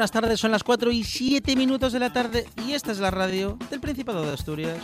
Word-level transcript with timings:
Buenas 0.00 0.12
tardes. 0.12 0.40
Son 0.40 0.50
las 0.50 0.64
4 0.64 0.92
y 0.92 1.04
7 1.04 1.56
minutos 1.56 1.92
de 1.92 1.98
la 1.98 2.10
tarde 2.10 2.46
y 2.66 2.72
esta 2.72 2.90
es 2.90 3.00
la 3.00 3.10
radio 3.10 3.58
del 3.68 3.80
Principado 3.80 4.22
de 4.22 4.32
Asturias. 4.32 4.78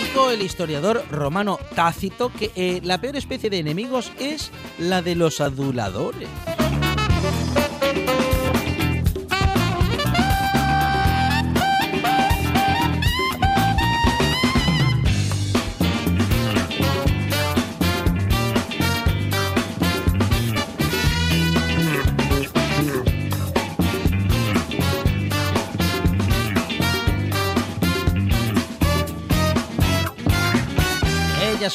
Dijo 0.00 0.30
el 0.30 0.40
historiador 0.40 1.04
romano 1.10 1.58
Tácito 1.74 2.32
que 2.32 2.50
eh, 2.56 2.80
la 2.82 2.98
peor 2.98 3.16
especie 3.16 3.50
de 3.50 3.58
enemigos 3.58 4.10
es 4.18 4.50
la 4.78 5.02
de 5.02 5.16
los 5.16 5.42
aduladores. 5.42 6.30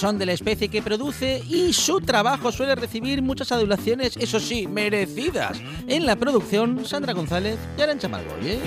Son 0.04 0.20
de 0.20 0.26
la 0.26 0.34
especie 0.34 0.68
que 0.68 0.82
produce 0.82 1.42
y 1.48 1.72
su 1.72 2.02
trabajo 2.02 2.52
suele 2.52 2.76
recibir 2.76 3.22
muchas 3.22 3.54
adulaciones, 3.54 4.18
eso 4.18 4.38
sí, 4.38 4.68
merecidas. 4.68 5.62
En 5.88 6.06
la 6.06 6.18
producción, 6.18 6.86
Sandra 6.86 7.14
González 7.14 7.58
y 7.78 7.82
Arancha 7.84 8.10
Margoye. 8.10 8.60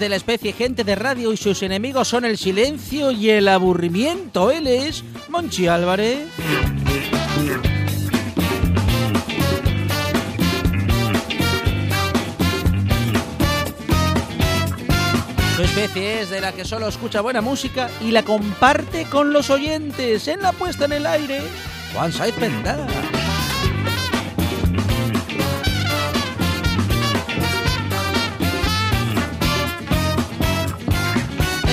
De 0.00 0.08
la 0.08 0.16
especie 0.16 0.54
gente 0.54 0.82
de 0.82 0.94
radio 0.94 1.30
y 1.30 1.36
sus 1.36 1.62
enemigos 1.62 2.08
son 2.08 2.24
el 2.24 2.38
silencio 2.38 3.10
y 3.10 3.28
el 3.28 3.46
aburrimiento. 3.48 4.50
Él 4.50 4.66
es 4.66 5.04
Monchi 5.28 5.68
Álvarez. 5.68 6.26
Su 15.54 15.62
especie 15.62 16.22
es 16.22 16.30
de 16.30 16.40
la 16.40 16.52
que 16.52 16.64
solo 16.64 16.88
escucha 16.88 17.20
buena 17.20 17.42
música 17.42 17.90
y 18.00 18.10
la 18.10 18.22
comparte 18.22 19.04
con 19.04 19.34
los 19.34 19.50
oyentes 19.50 20.26
en 20.28 20.40
la 20.40 20.52
puesta 20.52 20.86
en 20.86 20.92
el 20.92 21.06
aire. 21.06 21.42
Juan 21.92 22.10
Saiz 22.10 22.34
Pendada. 22.36 22.86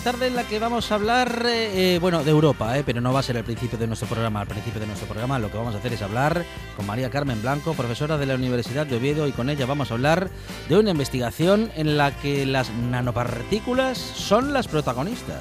Tarde 0.00 0.28
en 0.28 0.36
la 0.36 0.44
que 0.44 0.58
vamos 0.58 0.90
a 0.90 0.94
hablar, 0.94 1.44
eh, 1.46 1.94
eh, 1.94 1.98
bueno, 1.98 2.24
de 2.24 2.30
Europa, 2.30 2.78
eh, 2.78 2.82
pero 2.84 3.00
no 3.00 3.12
va 3.12 3.20
a 3.20 3.22
ser 3.22 3.36
el 3.36 3.44
principio 3.44 3.78
de 3.78 3.86
nuestro 3.86 4.08
programa. 4.08 4.40
Al 4.40 4.46
principio 4.46 4.80
de 4.80 4.86
nuestro 4.86 5.06
programa 5.06 5.38
lo 5.38 5.50
que 5.50 5.58
vamos 5.58 5.74
a 5.74 5.78
hacer 5.78 5.92
es 5.92 6.00
hablar 6.00 6.44
con 6.76 6.86
María 6.86 7.10
Carmen 7.10 7.42
Blanco, 7.42 7.74
profesora 7.74 8.16
de 8.16 8.26
la 8.26 8.34
Universidad 8.34 8.86
de 8.86 8.96
Oviedo, 8.96 9.26
y 9.26 9.32
con 9.32 9.50
ella 9.50 9.66
vamos 9.66 9.90
a 9.90 9.94
hablar 9.94 10.30
de 10.68 10.78
una 10.78 10.90
investigación 10.90 11.70
en 11.76 11.96
la 11.98 12.16
que 12.16 12.46
las 12.46 12.70
nanopartículas 12.70 13.98
son 13.98 14.52
las 14.52 14.68
protagonistas. 14.68 15.40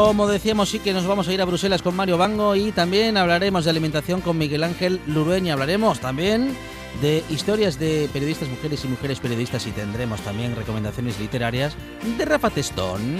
Como 0.00 0.26
decíamos, 0.26 0.70
sí 0.70 0.78
que 0.78 0.94
nos 0.94 1.06
vamos 1.06 1.28
a 1.28 1.32
ir 1.34 1.42
a 1.42 1.44
Bruselas 1.44 1.82
con 1.82 1.94
Mario 1.94 2.16
Bango 2.16 2.56
y 2.56 2.72
también 2.72 3.18
hablaremos 3.18 3.64
de 3.64 3.70
alimentación 3.70 4.22
con 4.22 4.38
Miguel 4.38 4.64
Ángel 4.64 4.98
Lurueña. 5.06 5.52
Hablaremos 5.52 6.00
también 6.00 6.56
de 7.02 7.22
historias 7.28 7.78
de 7.78 8.08
periodistas 8.10 8.48
mujeres 8.48 8.82
y 8.82 8.88
mujeres 8.88 9.20
periodistas 9.20 9.66
y 9.66 9.72
tendremos 9.72 10.22
también 10.22 10.56
recomendaciones 10.56 11.20
literarias 11.20 11.76
de 12.16 12.24
Rafa 12.24 12.48
Testón. 12.48 13.18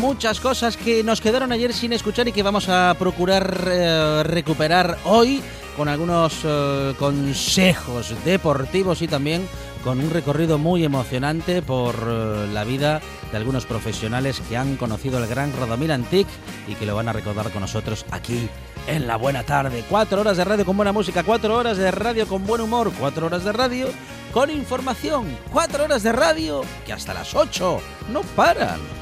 Muchas 0.00 0.40
cosas 0.40 0.78
que 0.78 1.04
nos 1.04 1.20
quedaron 1.20 1.52
ayer 1.52 1.74
sin 1.74 1.92
escuchar 1.92 2.26
y 2.26 2.32
que 2.32 2.42
vamos 2.42 2.70
a 2.70 2.96
procurar 2.98 3.68
eh, 3.70 4.22
recuperar 4.24 4.96
hoy 5.04 5.42
con 5.76 5.88
algunos 5.88 6.38
eh, 6.42 6.94
consejos 6.98 8.14
deportivos 8.24 9.02
y 9.02 9.08
también 9.08 9.46
con 9.84 10.00
un 10.00 10.08
recorrido 10.08 10.56
muy 10.56 10.84
emocionante 10.84 11.60
por 11.60 11.94
eh, 11.96 12.48
la 12.50 12.64
vida 12.64 13.02
de 13.30 13.36
algunos 13.36 13.66
profesionales 13.66 14.40
que 14.48 14.56
han 14.56 14.76
conocido 14.76 15.18
el 15.18 15.28
gran 15.28 15.52
Rodomil 15.52 15.90
Antique 15.90 16.30
y 16.66 16.76
que 16.76 16.86
lo 16.86 16.96
van 16.96 17.08
a 17.08 17.12
recordar 17.12 17.50
con 17.50 17.60
nosotros 17.60 18.06
aquí 18.10 18.48
en 18.86 19.06
la 19.06 19.16
buena 19.16 19.42
tarde. 19.42 19.84
Cuatro 19.86 20.22
horas 20.22 20.38
de 20.38 20.44
radio 20.44 20.64
con 20.64 20.78
buena 20.78 20.92
música, 20.92 21.24
cuatro 21.24 21.58
horas 21.58 21.76
de 21.76 21.90
radio 21.90 22.26
con 22.26 22.46
buen 22.46 22.62
humor, 22.62 22.90
cuatro 22.98 23.26
horas 23.26 23.44
de 23.44 23.52
radio 23.52 23.88
con 24.32 24.48
información, 24.50 25.26
cuatro 25.52 25.84
horas 25.84 26.02
de 26.02 26.12
radio 26.12 26.62
que 26.86 26.94
hasta 26.94 27.12
las 27.12 27.34
ocho 27.34 27.80
no 28.10 28.22
paran. 28.22 28.99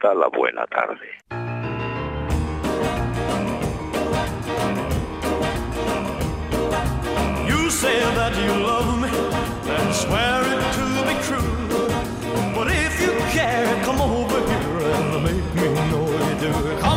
Gusta 0.00 0.14
la 0.14 0.28
buena 0.28 0.64
tarde. 0.66 1.08
You 7.48 7.70
say 7.70 7.98
that 8.14 8.36
you 8.36 8.64
love 8.64 9.00
me 9.00 9.08
and 9.08 9.94
swear 9.94 10.42
it 10.54 10.62
to 10.76 10.86
be 11.08 11.14
true. 11.26 11.52
But 12.54 12.68
if 12.70 13.00
you 13.00 13.12
care, 13.32 13.84
come 13.84 14.00
over 14.00 14.40
here 14.46 14.78
and 14.94 15.24
make 15.24 15.54
me 15.54 15.74
know 15.90 16.06
you 16.06 16.52
do. 16.52 16.87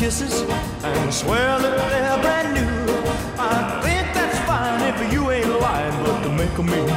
Kisses 0.00 0.40
and 0.82 1.12
swear 1.12 1.58
that 1.58 1.76
they're 1.90 2.22
brand 2.22 2.54
new. 2.54 2.92
I 3.36 3.82
think 3.84 4.14
that's 4.14 4.38
fine 4.48 4.80
if 4.88 5.12
you 5.12 5.30
ain't 5.30 5.60
lying, 5.60 6.04
but 6.04 6.22
to 6.22 6.30
make 6.30 6.58
me 6.58 6.89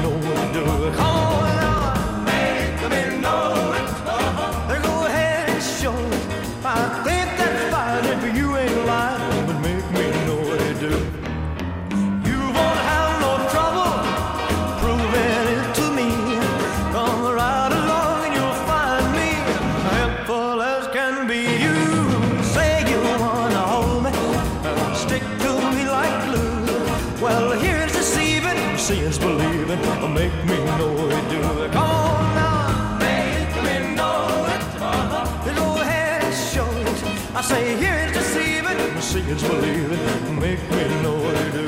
seeing's 39.40 39.54
believing. 39.54 40.40
Make 40.40 40.62
me 40.72 41.02
know 41.02 41.16
what 41.16 41.36
you 41.46 41.52
do. 41.60 41.66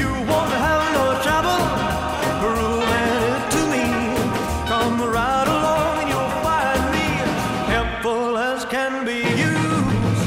You 0.00 0.08
won't 0.30 0.52
have 0.66 0.84
no 0.98 1.06
trouble 1.26 1.60
proving 2.40 3.06
it 3.28 3.42
to 3.54 3.60
me. 3.72 3.84
Come 4.68 4.96
right 5.10 5.48
along 5.56 5.98
and 6.00 6.08
you'll 6.12 6.36
find 6.46 6.82
me 6.96 7.08
helpful 7.74 8.36
as 8.38 8.64
can 8.64 9.04
be. 9.04 9.18
You 9.42 9.54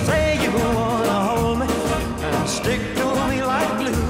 say 0.07 0.41
you 0.43 0.51
wanna 0.51 1.17
hold 1.29 1.59
me 1.59 1.67
and 2.23 2.49
stick 2.49 2.81
to 2.99 3.05
me 3.29 3.43
like 3.43 3.71
glue. 3.79 4.01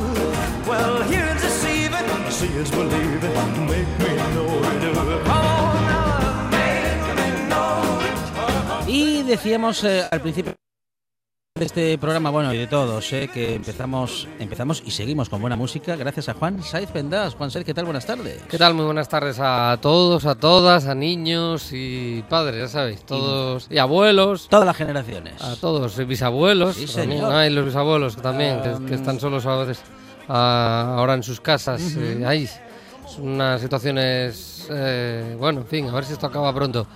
Well, 0.70 1.02
here's 1.04 1.42
deceiving, 1.42 2.08
see 2.30 2.54
it's 2.60 2.72
believing. 2.72 3.34
Make 3.68 3.92
me 4.00 4.12
know 4.36 4.48
what 4.62 4.74
you 4.84 4.94
do. 4.94 5.24
Come 5.30 5.46
on 5.46 5.76
now, 5.92 6.50
make 6.58 7.06
me 7.18 7.30
know. 7.50 8.00
Y 8.88 9.24
decíamos 9.24 9.84
eh, 9.84 10.04
al 10.12 10.22
principio 10.22 10.41
de 11.62 11.66
este 11.68 11.98
programa, 12.00 12.32
bueno, 12.32 12.52
y 12.56 12.58
de 12.58 12.66
todos, 12.66 13.14
eh, 13.14 13.30
que 13.32 13.54
empezamos, 13.54 14.28
empezamos 14.40 14.82
y 14.84 14.90
seguimos 14.90 15.30
con 15.30 15.42
buena 15.42 15.56
música 15.56 15.96
gracias 15.96 16.28
a 16.28 16.34
Juan 16.34 16.64
Saiz 16.64 16.90
Pendas. 16.90 17.36
Juan 17.36 17.52
Saiz, 17.52 17.64
¿qué 17.64 17.76
tal? 17.76 17.86
Buenas 17.86 18.04
tardes. 18.04 18.42
¿Qué 18.50 18.58
tal? 18.58 18.74
Muy 18.74 18.84
buenas 18.84 19.08
tardes 19.08 19.38
a 19.40 19.78
todos, 19.80 20.26
a 20.26 20.34
todas, 20.34 20.88
a 20.88 20.96
niños 20.96 21.70
y 21.72 22.24
padres, 22.28 22.62
ya 22.62 22.68
sabéis, 22.68 23.04
todos 23.06 23.68
y 23.70 23.78
abuelos, 23.78 24.48
Todas 24.50 24.66
las 24.66 24.76
generaciones. 24.76 25.40
a 25.40 25.56
todos, 25.56 26.00
y 26.00 26.04
bisabuelos, 26.04 26.78
Sí, 26.78 26.88
también 26.88 27.26
hay 27.26 27.52
los 27.52 27.64
bisabuelos 27.64 28.16
también, 28.16 28.60
que, 28.64 28.86
que 28.88 28.96
están 28.96 29.20
solos 29.20 29.46
a 29.46 29.56
veces 29.58 29.84
ah, 30.30 30.96
ahora 30.98 31.14
en 31.14 31.22
sus 31.22 31.40
casas. 31.42 31.80
eh, 31.96 32.24
hay 32.26 32.50
unas 33.20 33.62
situaciones, 33.62 34.68
eh, 34.72 35.36
bueno, 35.38 35.62
en 35.62 35.68
fin, 35.68 35.88
a 35.90 35.94
ver 35.94 36.06
si 36.06 36.14
esto 36.14 36.26
acaba 36.26 36.52
pronto. 36.56 36.88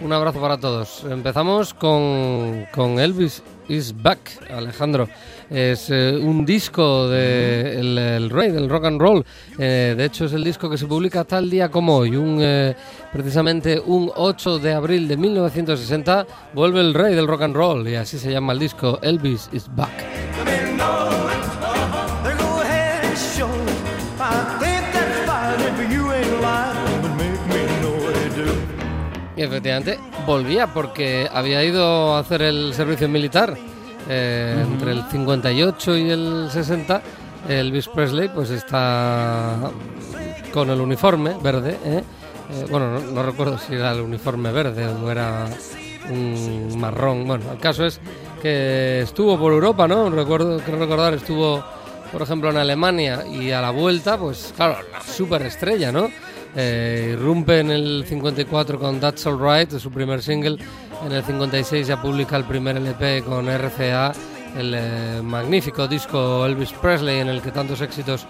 Un 0.00 0.12
abrazo 0.14 0.40
para 0.40 0.56
todos. 0.56 1.04
Empezamos 1.04 1.74
con, 1.74 2.66
con 2.72 2.98
Elvis 2.98 3.42
is 3.68 3.94
Back, 4.02 4.50
Alejandro. 4.50 5.08
Es 5.50 5.90
eh, 5.90 6.18
un 6.20 6.44
disco 6.44 7.08
de 7.08 7.78
el, 7.78 8.30
rey 8.30 8.50
del 8.50 8.68
rock 8.68 8.86
and 8.86 9.00
roll. 9.00 9.24
Eh, 9.58 9.94
de 9.96 10.04
hecho, 10.04 10.24
es 10.24 10.32
el 10.32 10.44
disco 10.44 10.70
que 10.70 10.78
se 10.78 10.86
publica 10.86 11.24
tal 11.24 11.50
día 11.50 11.70
como 11.70 11.96
hoy. 11.96 12.16
Un, 12.16 12.38
eh, 12.40 12.74
precisamente 13.12 13.78
un 13.78 14.10
8 14.14 14.58
de 14.58 14.72
abril 14.72 15.08
de 15.08 15.16
1960 15.16 16.26
vuelve 16.54 16.80
el 16.80 16.94
rey 16.94 17.14
del 17.14 17.26
rock 17.26 17.42
and 17.42 17.56
roll 17.56 17.88
y 17.88 17.94
así 17.94 18.18
se 18.18 18.30
llama 18.30 18.52
el 18.52 18.58
disco 18.58 18.98
Elvis 19.02 19.48
is 19.52 19.68
Back. 19.74 19.92
Y 29.36 29.42
efectivamente 29.42 29.98
volvía 30.26 30.72
porque 30.72 31.28
había 31.32 31.64
ido 31.64 32.14
a 32.14 32.20
hacer 32.20 32.42
el 32.42 32.74
servicio 32.74 33.08
militar 33.08 33.56
eh, 34.08 34.64
entre 34.66 34.92
el 34.92 35.04
58 35.04 35.96
y 35.96 36.10
el 36.10 36.48
60. 36.50 37.02
Elvis 37.48 37.88
Presley 37.88 38.28
pues 38.28 38.50
está 38.50 39.70
con 40.52 40.70
el 40.70 40.80
uniforme 40.80 41.36
verde. 41.42 41.78
¿eh? 41.84 42.02
Eh, 42.50 42.66
bueno, 42.70 42.90
no, 42.90 43.00
no 43.00 43.22
recuerdo 43.22 43.58
si 43.58 43.74
era 43.74 43.92
el 43.92 44.00
uniforme 44.00 44.52
verde 44.52 44.86
o 44.86 45.10
era 45.10 45.46
un 46.10 46.78
marrón. 46.78 47.26
Bueno, 47.26 47.52
el 47.52 47.58
caso 47.58 47.84
es 47.84 48.00
que 48.42 49.00
estuvo 49.00 49.38
por 49.38 49.52
Europa, 49.52 49.88
¿no? 49.88 50.10
Recuerdo, 50.10 50.58
creo 50.60 50.78
recordar, 50.78 51.14
estuvo, 51.14 51.64
por 52.12 52.22
ejemplo, 52.22 52.50
en 52.50 52.58
Alemania 52.58 53.24
y 53.26 53.50
a 53.50 53.60
la 53.60 53.70
vuelta, 53.70 54.18
pues 54.18 54.52
claro, 54.54 54.76
la 54.92 55.00
superestrella, 55.00 55.90
¿no? 55.90 56.10
Eh, 56.56 57.10
irrumpe 57.14 57.60
en 57.60 57.70
el 57.70 58.04
54 58.06 58.78
con 58.78 59.00
That's 59.00 59.26
Alright, 59.26 59.78
su 59.78 59.90
primer 59.90 60.22
single. 60.22 60.58
En 61.04 61.12
el 61.12 61.22
56 61.22 61.86
ya 61.86 62.00
publica 62.00 62.36
el 62.36 62.44
primer 62.44 62.76
LP 62.76 63.22
con 63.22 63.48
RCA, 63.48 64.12
el 64.56 64.74
eh, 64.74 65.20
magnífico 65.22 65.88
disco 65.88 66.46
Elvis 66.46 66.72
Presley, 66.72 67.20
en 67.20 67.28
el 67.28 67.42
que 67.42 67.50
tantos 67.50 67.80
éxitos 67.80 68.26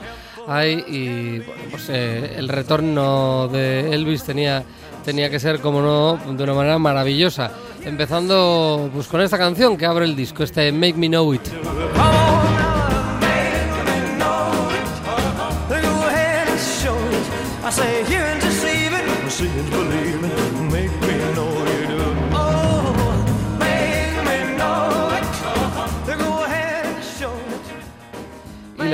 hay. 0.48 0.84
Y 0.88 1.38
bueno, 1.40 1.62
pues 1.70 1.88
eh, 1.90 2.34
el 2.36 2.48
retorno 2.48 3.48
de 3.48 3.92
Elvis 3.92 4.24
tenía, 4.24 4.64
tenía 5.04 5.28
que 5.28 5.38
ser, 5.38 5.60
como 5.60 5.82
no, 5.82 6.18
de 6.34 6.42
una 6.42 6.54
manera 6.54 6.78
maravillosa. 6.78 7.50
Empezando 7.84 8.90
pues 8.94 9.06
con 9.06 9.20
esta 9.20 9.36
canción 9.36 9.76
que 9.76 9.84
abre 9.84 10.06
el 10.06 10.16
disco, 10.16 10.42
este 10.42 10.72
Make 10.72 10.94
Me 10.94 11.08
Know 11.08 11.34
It. 11.34 11.42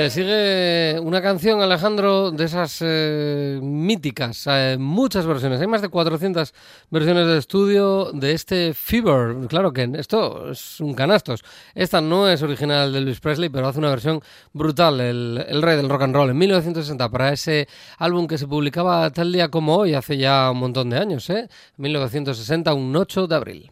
Sigue 0.09 0.99
una 0.99 1.21
canción, 1.21 1.61
Alejandro, 1.61 2.31
de 2.31 2.45
esas 2.45 2.79
eh, 2.81 3.59
míticas, 3.61 4.47
eh, 4.49 4.77
muchas 4.79 5.25
versiones. 5.25 5.61
Hay 5.61 5.67
más 5.67 5.81
de 5.81 5.89
400 5.89 6.53
versiones 6.89 7.27
de 7.27 7.37
estudio 7.37 8.11
de 8.13 8.31
este 8.31 8.73
Fever. 8.73 9.47
Claro 9.47 9.71
que 9.73 9.89
esto 9.95 10.51
es 10.51 10.79
un 10.79 10.93
canastos. 10.93 11.43
Esta 11.75 12.01
no 12.01 12.29
es 12.29 12.41
original 12.41 12.91
de 12.91 12.99
Elvis 12.99 13.19
Presley, 13.19 13.49
pero 13.49 13.67
hace 13.67 13.79
una 13.79 13.89
versión 13.89 14.21
brutal, 14.53 14.99
el, 15.01 15.45
el 15.47 15.61
rey 15.61 15.77
del 15.77 15.89
rock 15.89 16.03
and 16.03 16.15
roll, 16.15 16.29
en 16.29 16.37
1960, 16.37 17.09
para 17.09 17.33
ese 17.33 17.67
álbum 17.97 18.27
que 18.27 18.37
se 18.37 18.47
publicaba 18.47 19.09
tal 19.11 19.31
día 19.31 19.49
como 19.49 19.75
hoy, 19.75 19.93
hace 19.93 20.17
ya 20.17 20.49
un 20.51 20.59
montón 20.59 20.89
de 20.89 20.97
años, 20.97 21.29
¿eh? 21.29 21.47
1960, 21.77 22.73
un 22.73 22.95
8 22.95 23.27
de 23.27 23.35
abril. 23.35 23.71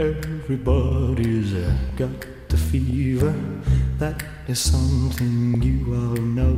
Everybody's 0.00 1.52
uh, 1.52 1.76
got 1.94 2.08
the 2.48 2.56
fever, 2.56 3.34
that 3.98 4.24
is 4.48 4.58
something 4.58 5.60
you 5.60 5.92
all 5.92 6.16
know. 6.16 6.56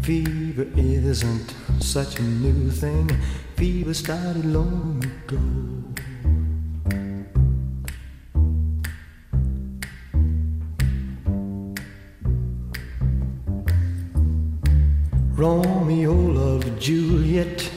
Fever 0.00 0.66
isn't 0.74 1.54
such 1.80 2.18
a 2.18 2.22
new 2.22 2.70
thing, 2.70 3.10
fever 3.56 3.92
started 3.92 4.46
long 4.46 5.04
ago. 5.04 5.38
Romeo 15.36 16.14
loved 16.14 16.80
Juliet. 16.80 17.70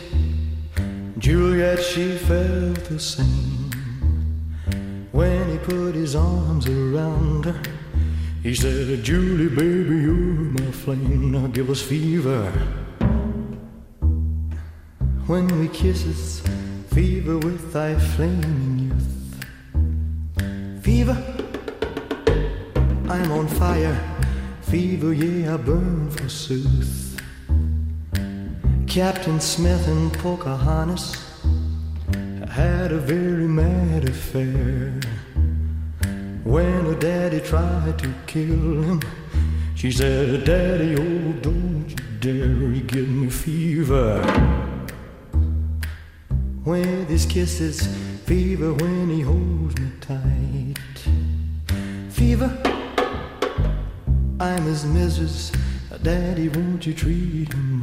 Juliet, 1.18 1.84
she 1.84 2.18
felt 2.18 2.86
the 2.86 2.98
same. 2.98 3.37
When 5.18 5.50
he 5.50 5.58
put 5.58 5.96
his 5.96 6.16
arms 6.16 6.68
around 6.68 7.46
her, 7.46 7.60
he 8.44 8.54
said, 8.54 9.04
Julie, 9.04 9.50
baby, 9.50 9.96
you're 10.06 10.14
my 10.14 10.70
flame. 10.70 11.32
Now 11.32 11.48
give 11.48 11.72
us 11.72 11.82
fever. 11.82 12.52
When 15.26 15.48
we 15.60 15.70
kisses, 15.70 16.44
fever 16.94 17.40
with 17.40 17.74
thy 17.74 17.96
flaming 17.98 18.92
youth. 18.92 20.84
Fever, 20.84 21.18
I'm 23.10 23.32
on 23.32 23.48
fire. 23.48 24.00
Fever, 24.62 25.14
yeah, 25.14 25.56
I 25.56 25.58
burn 25.58 26.12
forsooth. 26.12 27.20
Captain 28.86 29.40
Smith 29.40 29.88
and 29.88 30.14
Pocahontas 30.14 31.27
had 32.58 32.92
a 32.92 32.98
very 32.98 33.48
mad 33.48 34.10
affair. 34.10 35.00
When 36.44 36.86
her 36.86 36.96
daddy 36.96 37.40
tried 37.40 38.00
to 38.00 38.12
kill 38.26 38.82
him, 38.82 39.02
she 39.76 39.92
said, 39.92 40.44
Daddy, 40.44 40.96
oh, 40.96 41.34
don't 41.34 41.88
you 41.88 41.96
dare, 42.20 42.82
give 42.88 43.10
me 43.10 43.30
fever. 43.30 44.10
With 46.66 47.08
his 47.10 47.28
kisses, 47.28 47.86
fever 48.26 48.74
when 48.74 49.08
he 49.12 49.22
holds 49.22 49.80
me 49.80 49.92
tight. 50.02 50.98
Fever, 52.10 52.52
I'm 54.40 54.64
his 54.64 54.84
missus, 54.84 55.52
Daddy, 56.02 56.50
won't 56.50 56.88
you 56.88 56.96
treat 56.96 57.54
him 57.54 57.77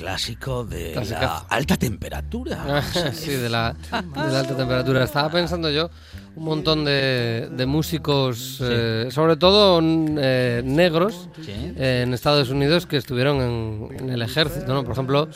clásico 0.00 0.64
de 0.64 0.94
la 1.10 1.44
alta 1.50 1.76
temperatura. 1.76 2.82
sí, 3.12 3.32
de 3.32 3.50
la, 3.50 3.74
de 3.74 4.32
la 4.32 4.40
alta 4.40 4.56
temperatura. 4.56 5.04
Estaba 5.04 5.30
pensando 5.30 5.70
yo 5.70 5.90
un 6.36 6.44
montón 6.44 6.86
de, 6.86 7.50
de 7.52 7.66
músicos, 7.66 8.58
eh, 8.62 9.08
sobre 9.10 9.36
todo 9.36 9.80
eh, 9.82 10.62
negros, 10.64 11.28
Sí. 11.42 11.52
eh, 11.76 12.04
en 12.06 12.14
Estados 12.14 12.48
Unidos 12.48 12.86
que 12.86 12.96
estuvieron 12.96 13.42
en, 13.42 13.88
en 14.00 14.10
el 14.10 14.22
ejército. 14.22 14.72
¿no? 14.72 14.84
Por 14.84 14.92
ejemplo, 14.92 15.28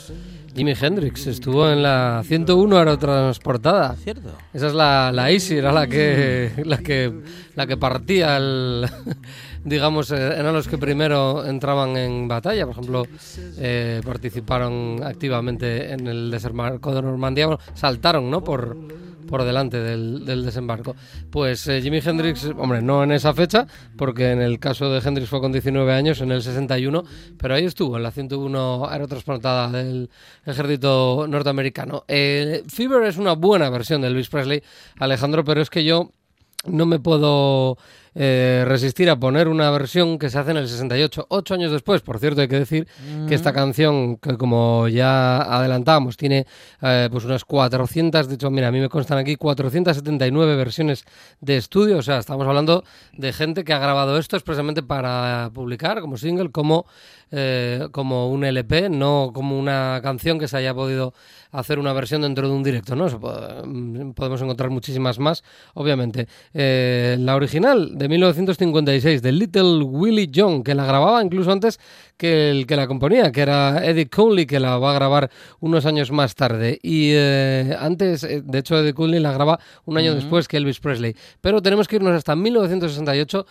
Jimi 0.55 0.73
Hendrix 0.79 1.27
estuvo 1.27 1.69
en 1.69 1.83
la 1.83 2.23
101 2.25 2.77
aerotransportada. 2.77 3.95
¿Cierto? 4.03 4.35
Esa 4.51 4.67
es 4.67 4.73
la, 4.73 5.11
la 5.11 5.29
Easy, 5.29 5.57
era 5.57 5.71
la 5.71 5.85
que, 5.85 6.51
la 6.65 6.77
que, 6.79 7.13
la 7.55 7.67
que 7.67 7.77
partía 7.77 8.37
el, 8.37 8.89
digamos, 9.65 10.11
eh, 10.11 10.15
eran 10.15 10.53
los 10.53 10.67
que 10.67 10.77
primero 10.77 11.43
entraban 11.45 11.97
en 11.97 12.27
batalla. 12.27 12.65
Por 12.65 12.73
ejemplo, 12.73 13.03
eh, 13.57 13.99
participaron 14.05 15.01
activamente 15.03 15.91
en 15.91 16.07
el 16.07 16.31
desembarco 16.31 16.93
de 16.93 17.01
Normandía, 17.01 17.47
bueno, 17.47 17.61
saltaron, 17.73 18.29
¿no? 18.29 18.43
Por, 18.43 18.77
por 19.27 19.43
delante 19.43 19.79
del, 19.79 20.23
desembarco. 20.45 20.95
Pues 21.31 21.67
eh, 21.67 21.81
Jimi 21.81 21.99
Hendrix, 22.05 22.45
hombre, 22.57 22.83
no 22.83 23.03
en 23.03 23.11
esa 23.11 23.33
fecha, 23.33 23.65
porque 23.97 24.31
en 24.31 24.41
el 24.41 24.59
caso 24.59 24.91
de 24.91 24.99
Hendrix 24.99 25.29
fue 25.29 25.41
con 25.41 25.51
19 25.51 25.91
años, 25.91 26.21
en 26.21 26.31
el 26.31 26.43
61, 26.43 27.03
pero 27.39 27.55
ahí 27.55 27.65
estuvo, 27.65 27.97
en 27.97 28.03
la 28.03 28.11
101 28.11 28.87
aerotransportada 28.87 29.71
del 29.71 30.11
ejército 30.45 31.25
norteamericano. 31.27 32.03
Fever 32.07 33.03
es 33.03 33.17
una 33.17 33.33
buena 33.33 33.71
versión 33.71 34.01
de 34.01 34.09
Elvis 34.09 34.29
Presley, 34.29 34.61
Alejandro, 34.99 35.43
pero 35.43 35.61
es 35.61 35.71
que 35.71 35.83
yo 35.83 36.11
no 36.67 36.85
me 36.85 36.99
puedo 36.99 37.77
eh, 38.17 38.63
resistir 38.65 39.09
a 39.09 39.19
poner 39.19 39.49
una 39.49 39.69
versión 39.71 40.17
que 40.17 40.29
se 40.29 40.39
hace 40.39 40.51
en 40.51 40.57
el 40.57 40.69
68, 40.69 41.27
ocho 41.29 41.53
años 41.53 41.71
después. 41.71 42.01
Por 42.01 42.17
cierto, 42.19 42.39
hay 42.39 42.47
que 42.47 42.59
decir 42.59 42.87
que 43.27 43.35
esta 43.35 43.51
canción, 43.51 44.15
que 44.15 44.37
como 44.37 44.87
ya 44.87 45.41
adelantábamos, 45.41 46.15
tiene 46.15 46.47
eh, 46.81 47.09
pues 47.11 47.25
unas 47.25 47.43
400, 47.43 48.29
de 48.29 48.35
hecho, 48.35 48.49
mira, 48.49 48.69
a 48.69 48.71
mí 48.71 48.79
me 48.79 48.87
constan 48.87 49.17
aquí 49.17 49.35
479 49.35 50.55
versiones 50.55 51.03
de 51.41 51.57
estudio. 51.57 51.97
O 51.97 52.01
sea, 52.01 52.19
estamos 52.19 52.47
hablando 52.47 52.85
de 53.13 53.33
gente 53.33 53.65
que 53.65 53.73
ha 53.73 53.79
grabado 53.79 54.17
esto 54.17 54.37
expresamente 54.37 54.81
para 54.81 55.51
publicar 55.53 55.99
como 55.99 56.17
single, 56.17 56.51
como, 56.51 56.85
eh, 57.31 57.87
como 57.91 58.29
un 58.29 58.43
LP, 58.45 58.89
no 58.89 59.31
como 59.33 59.57
una 59.59 59.99
canción 60.03 60.39
que 60.39 60.47
se 60.47 60.57
haya 60.57 60.73
podido 60.73 61.13
hacer 61.51 61.79
una 61.79 61.93
versión 61.93 62.21
dentro 62.21 62.49
de 62.49 62.53
un 62.53 62.63
directo, 62.63 62.95
¿no? 62.97 63.05
Eso 63.07 63.19
po- 63.19 63.33
mm, 63.65 64.11
podemos 64.11 64.41
encontrar 64.41 64.69
muchísimas 64.69 65.19
más, 65.19 65.41
obviamente. 65.73 66.27
Eh, 66.53 67.15
la 67.19 67.35
original 67.35 67.97
de 67.97 68.09
1956, 68.09 69.21
de 69.21 69.31
Little 69.31 69.83
Willie 69.83 70.29
John, 70.35 70.63
que 70.63 70.75
la 70.75 70.85
grababa 70.85 71.23
incluso 71.23 71.51
antes 71.51 71.79
que 72.17 72.49
el 72.51 72.65
que 72.67 72.75
la 72.75 72.87
componía, 72.87 73.31
que 73.31 73.41
era 73.41 73.85
Eddie 73.85 74.09
Cooley, 74.09 74.45
que 74.45 74.59
la 74.59 74.77
va 74.77 74.91
a 74.91 74.95
grabar 74.95 75.29
unos 75.61 75.85
años 75.85 76.11
más 76.11 76.35
tarde. 76.35 76.77
Y 76.83 77.11
eh, 77.13 77.75
antes, 77.79 78.23
eh, 78.23 78.41
de 78.43 78.59
hecho, 78.59 78.77
Eddie 78.77 78.93
Cooley 78.93 79.19
la 79.21 79.31
graba 79.31 79.59
un 79.85 79.97
año 79.97 80.13
después 80.15 80.47
que 80.49 80.57
Elvis 80.57 80.79
Presley. 80.81 81.15
Pero 81.41 81.61
tenemos 81.61 81.87
que 81.87 81.95
irnos 81.97 82.13
hasta 82.13 82.35
1968, 82.35 83.45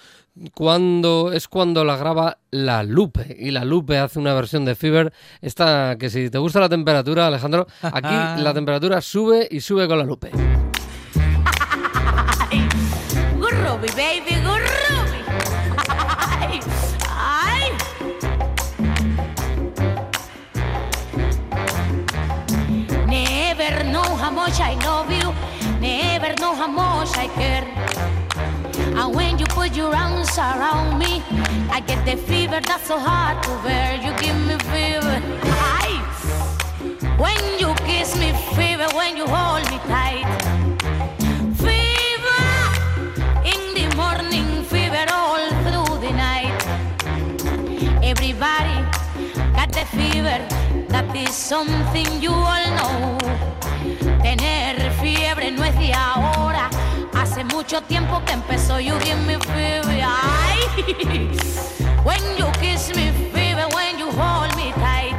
cuando 0.55 1.33
es 1.33 1.49
cuando 1.49 1.85
la 1.85 1.97
graba 1.97 2.39
La 2.51 2.83
Lupe. 2.83 3.37
Y 3.39 3.51
La 3.51 3.65
Lupe 3.65 3.99
hace 3.99 4.19
una 4.19 4.35
versión 4.35 4.65
de 4.65 4.75
Fever. 4.75 5.13
Esta 5.41 5.97
que 5.99 6.11
si 6.11 6.31
te 6.31 6.39
gusta 6.39 6.61
la 6.61 6.69
temperatura, 6.69 7.27
Alejandro, 7.27 7.67
aquí 7.83 8.09
la 8.43 8.53
temperatura 8.53 9.01
sube 9.01 9.47
y 9.51 9.61
sube 9.61 9.87
con 9.89 9.99
La 9.99 10.05
Lupe. 10.05 10.31
Baby, 13.97 14.41
groovy. 14.41 15.21
Ay, 16.41 16.61
ay. 17.11 17.71
Never 23.07 23.85
know 23.85 24.03
how 24.17 24.31
much 24.31 24.61
I 24.61 24.75
love 24.85 25.11
you. 25.11 25.35
Never 25.81 26.35
know 26.37 26.55
how 26.55 26.69
much 26.69 27.19
I 27.19 27.29
care. 27.35 27.74
And 29.05 29.15
when 29.15 29.39
you 29.39 29.45
put 29.45 29.77
your 29.77 29.95
arms 29.95 30.39
around 30.39 30.99
me, 30.99 31.23
I 31.71 31.83
get 31.87 32.07
the 32.07 32.17
fever 32.17 32.59
that's 32.59 32.87
so 32.89 32.99
hard 32.99 33.43
to 33.43 33.51
bear. 33.63 33.97
You 33.97 34.17
give 34.19 34.39
me 34.49 34.57
fever. 34.73 35.21
Ay. 35.45 35.93
When 37.19 37.43
you 37.61 37.75
kiss 37.85 38.17
me, 38.17 38.33
fever. 38.57 38.89
When 38.97 39.19
you 39.19 39.27
hold 39.27 39.69
me 39.71 39.79
tight. 39.93 40.25
Fever 41.61 42.45
in 43.53 43.63
the 43.77 43.95
morning, 43.95 44.65
fever 44.73 45.05
all 45.13 45.51
through 45.65 45.99
the 46.01 46.13
night. 46.17 46.61
Everybody 48.03 48.79
got 49.53 49.71
the 49.71 49.85
fever, 49.93 50.41
that 50.89 51.15
is 51.15 51.35
something 51.35 52.09
you 52.23 52.33
all 52.33 52.67
know. 52.79 53.19
Tener 54.23 54.91
fiebre 54.99 55.51
no 55.51 55.63
es 55.63 55.79
de 55.79 55.93
ahora, 55.93 56.71
mucho 57.65 57.81
tiempo 57.83 58.23
que 58.27 58.33
empezó 58.33 58.79
You 58.79 58.95
give 59.01 59.21
me 59.27 59.39
fever. 59.39 60.03
Ay. 60.05 60.59
When 62.05 62.21
you 62.37 62.47
kiss 62.61 62.95
me 62.95 63.11
fever 63.33 63.67
When 63.75 63.99
you 63.99 64.11
hold 64.11 64.55
me 64.57 64.71
tight. 64.75 65.17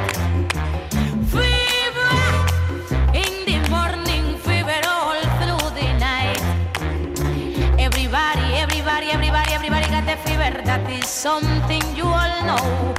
Fever 1.32 2.14
In 3.16 3.46
the 3.48 3.70
morning 3.70 4.38
Fever 4.38 4.80
all 4.88 5.20
through 5.40 5.72
the 5.74 5.92
night. 5.98 6.40
Everybody, 7.80 8.46
everybody, 8.58 9.10
everybody, 9.10 9.52
everybody 9.52 9.88
got 9.88 10.06
the 10.06 10.16
fever. 10.18 10.62
That 10.66 10.88
is 10.92 11.08
something 11.08 11.84
you 11.96 12.06
all 12.06 12.44
know. 12.46 12.94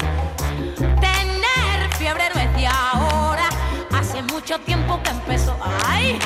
Tener 1.01 1.89
fiebre 1.97 2.31
no 2.35 2.41
es 2.41 2.53
de 2.57 2.67
ahora. 2.67 3.49
Hace 3.93 4.23
mucho 4.23 4.59
tiempo 4.59 5.01
que 5.05 5.11
empezó. 5.11 5.57
Ay 5.87 6.19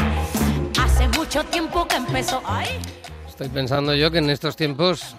Hace 0.82 1.06
mucho 1.08 1.44
tiempo 1.44 1.86
que 1.86 1.96
empezó. 1.96 2.40
Ay 2.46 2.80
Estoy 3.40 3.54
pensando 3.54 3.94
yo 3.94 4.10
que 4.10 4.18
en 4.18 4.28
estos 4.28 4.54
tiempos 4.54 5.16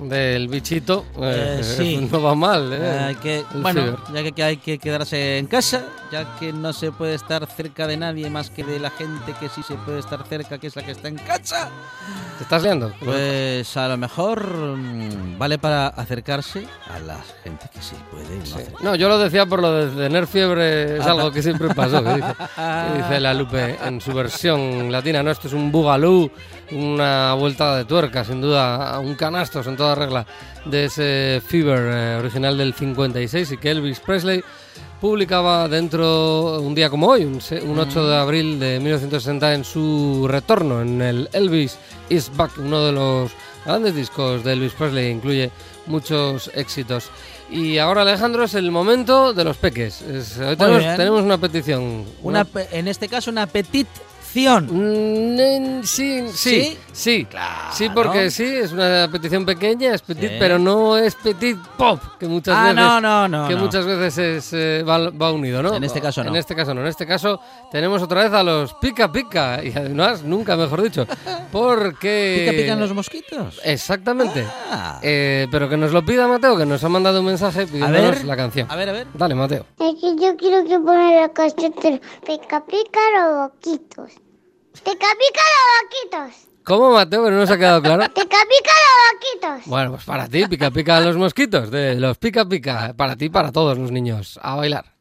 del 0.00 0.48
bichito 0.48 1.04
eh, 1.20 1.58
Eh, 1.60 1.64
sí. 1.64 2.08
no 2.12 2.20
va 2.22 2.34
mal. 2.34 2.72
¿eh? 2.72 2.98
Hay 3.08 3.14
que, 3.16 3.44
bueno, 3.54 3.80
fever. 3.82 4.24
ya 4.24 4.32
que, 4.32 4.42
hay 4.42 4.56
que 4.58 4.78
quedarse 4.78 5.38
en 5.38 5.46
casa, 5.46 5.84
ya 6.12 6.36
que 6.38 6.52
no 6.52 6.72
se 6.72 6.92
puede 6.92 7.14
estar 7.14 7.46
cerca 7.46 7.86
de 7.86 7.96
nadie 7.96 8.28
más 8.30 8.50
que 8.50 8.62
de 8.64 8.78
la 8.78 8.90
gente 8.90 9.32
que 9.40 9.48
sí 9.48 9.62
se 9.62 9.74
puede 9.74 9.98
estar 10.00 10.22
cerca, 10.26 10.58
que 10.58 10.66
es 10.66 10.76
la 10.76 10.82
que 10.82 10.92
está 10.92 11.08
en 11.08 11.16
casa. 11.16 11.70
¿Te 12.38 12.44
estás 12.44 12.62
liando? 12.62 12.92
Pues 13.02 13.76
a 13.76 13.88
lo 13.88 13.96
mejor 13.96 14.46
mm, 14.76 15.38
vale 15.38 15.58
para 15.58 15.88
acercarse 15.88 16.66
a 16.94 16.98
la 16.98 17.18
gente 17.42 17.66
que 17.72 17.80
sí 17.80 17.94
puede. 18.10 18.36
no 18.36 18.42
acercarse. 18.42 18.84
No, 18.84 18.94
yo 18.94 19.08
lo 19.08 19.18
decía 19.18 19.46
por 19.46 19.60
lo 19.62 19.72
de 19.72 20.04
tener 20.04 20.26
fiebre, 20.26 20.98
es 20.98 21.06
Ah, 21.06 21.12
algo 21.12 21.30
que 21.32 21.42
siempre 21.42 21.68
pasó, 21.74 22.02
que 22.04 22.14
dice, 22.14 22.34
que 22.56 22.98
dice 22.98 23.20
la 23.20 23.32
Lupe 23.34 23.78
en 23.84 24.00
su 24.00 24.12
versión 24.12 24.90
latina. 24.92 25.22
No, 25.22 25.30
esto 25.30 25.48
es 25.48 25.54
un 25.54 25.72
bugalú, 25.72 26.30
una 26.72 27.32
vuelta 27.34 27.76
de 27.76 27.84
tuerca, 27.84 28.24
sin 28.24 28.40
duda, 28.40 28.98
un 28.98 29.14
canastos 29.14 29.66
en 29.66 29.76
toda 29.86 29.94
regla 29.94 30.26
de 30.64 30.84
ese 30.86 31.42
Fever 31.46 31.78
eh, 31.92 32.16
original 32.18 32.58
del 32.58 32.74
56 32.74 33.52
y 33.52 33.56
que 33.58 33.70
Elvis 33.70 34.00
Presley 34.00 34.42
publicaba 35.00 35.68
dentro 35.68 36.60
un 36.60 36.74
día 36.74 36.90
como 36.90 37.08
hoy, 37.08 37.24
un, 37.24 37.38
un 37.68 37.78
8 37.78 38.08
de 38.08 38.16
abril 38.16 38.58
de 38.58 38.78
1960 38.80 39.54
en 39.54 39.64
su 39.64 40.26
retorno 40.28 40.80
en 40.82 41.00
el 41.02 41.28
Elvis 41.32 41.78
Is 42.08 42.30
Back, 42.36 42.52
uno 42.58 42.84
de 42.84 42.92
los 42.92 43.30
grandes 43.64 43.94
discos 43.94 44.42
de 44.42 44.54
Elvis 44.54 44.72
Presley, 44.72 45.10
incluye 45.10 45.50
muchos 45.86 46.50
éxitos. 46.54 47.10
Y 47.50 47.78
ahora 47.78 48.02
Alejandro 48.02 48.42
es 48.44 48.54
el 48.54 48.72
momento 48.72 49.32
de 49.32 49.44
los 49.44 49.56
peques. 49.56 50.02
Es- 50.02 50.38
hoy 50.38 50.56
tenemos, 50.96 51.22
una 51.22 51.38
petición. 51.38 52.04
Una, 52.22 52.44
en 52.72 52.88
este 52.88 53.08
caso, 53.08 53.30
una 53.30 53.46
petición. 54.36 54.66
Mm, 54.70 55.40
en- 55.40 55.86
sí, 55.86 56.26
sí, 56.32 56.34
¿Sí? 56.62 56.78
sí, 56.92 57.24
Claro. 57.24 57.72
sí, 57.72 57.88
porque 57.94 58.30
sí, 58.30 58.44
es 58.44 58.72
una 58.72 59.08
petición 59.10 59.44
pequeña, 59.46 59.94
es 59.94 60.02
petit, 60.02 60.28
Sí. 60.30 60.36
pero 60.38 60.58
no 60.58 60.96
es 60.96 61.14
petit 61.14 61.56
pop, 61.76 62.00
que 62.18 62.26
muchas 62.26 62.54
Ah, 62.56 62.62
veces, 62.64 62.76
no, 62.76 63.00
no, 63.00 63.28
no, 63.28 63.48
que 63.48 63.54
no. 63.54 63.60
muchas 63.60 63.86
veces 63.86 64.18
es, 64.18 64.52
eh, 64.52 64.82
va, 64.82 65.10
va 65.10 65.32
unido, 65.32 65.62
¿no? 65.62 65.74
En 65.74 65.84
este 65.84 66.00
caso 66.00 66.22
no. 66.22 66.30
En 66.30 66.36
este 66.36 66.54
caso 66.54 66.74
no, 66.74 66.80
en 66.82 66.86
este 66.88 67.06
caso 67.06 67.40
tenemos 67.70 68.02
otra 68.02 68.24
vez 68.24 68.32
a 68.32 68.42
los 68.42 68.74
pica 68.74 69.10
pica 69.10 69.62
y 69.64 69.70
además 69.76 70.22
nunca 70.22 70.56
mejor 70.56 70.82
dicho, 70.82 71.06
porque 71.52 72.44
¿Pica 72.50 72.62
pican 72.62 72.80
los 72.80 72.92
mosquitos? 72.92 73.60
exactamente, 73.64 74.46
Ah. 74.70 74.98
Eh, 75.02 75.46
pero 75.50 75.68
que 75.68 75.76
nos 75.76 75.92
lo 75.92 76.04
pida 76.04 76.26
Mateo, 76.28 76.56
que 76.56 76.66
nos 76.66 76.82
ha 76.84 76.88
mandado 76.88 77.20
un 77.20 77.26
mensaje 77.26 77.62
a 77.62 77.66
pidiéndonos 77.66 78.10
ver, 78.16 78.24
la 78.24 78.36
canción. 78.36 78.66
A 78.70 78.76
ver, 78.76 78.88
a 78.88 78.92
ver. 78.92 79.06
Dale, 79.14 79.34
Mateo. 79.34 79.64
Es 79.78 79.94
que 80.00 80.16
yo 80.20 80.36
quiero 80.36 80.64
que 80.64 80.78
ponga 80.78 81.20
la 81.20 81.28
canción 81.32 81.72
de 81.82 82.00
Pica 82.26 82.64
Pica 82.66 83.00
los 83.14 83.50
boquitos. 83.50 84.10
Pica 84.80 85.06
Pica 85.18 85.42
los 85.54 86.20
boquitos. 86.20 86.48
¿Cómo, 86.64 86.92
Mateo? 86.92 87.24
Que 87.24 87.30
no 87.30 87.36
nos 87.38 87.50
ha 87.50 87.56
quedado 87.56 87.82
claro. 87.82 88.02
Pica 88.12 88.22
Pica 88.24 88.72
los 88.84 89.12
boquitos. 89.12 89.70
Bueno, 89.70 89.90
pues 89.92 90.04
para 90.04 90.28
ti, 90.28 90.46
pica 90.46 90.70
pica 90.70 91.00
los 91.00 91.16
mosquitos, 91.16 91.70
de 91.70 91.94
los 91.94 92.18
pica 92.18 92.44
pica, 92.48 92.94
para 92.96 93.16
ti 93.16 93.26
y 93.26 93.30
para 93.30 93.52
todos 93.52 93.78
los 93.78 93.92
niños. 93.92 94.38
A 94.42 94.56
bailar. 94.56 94.95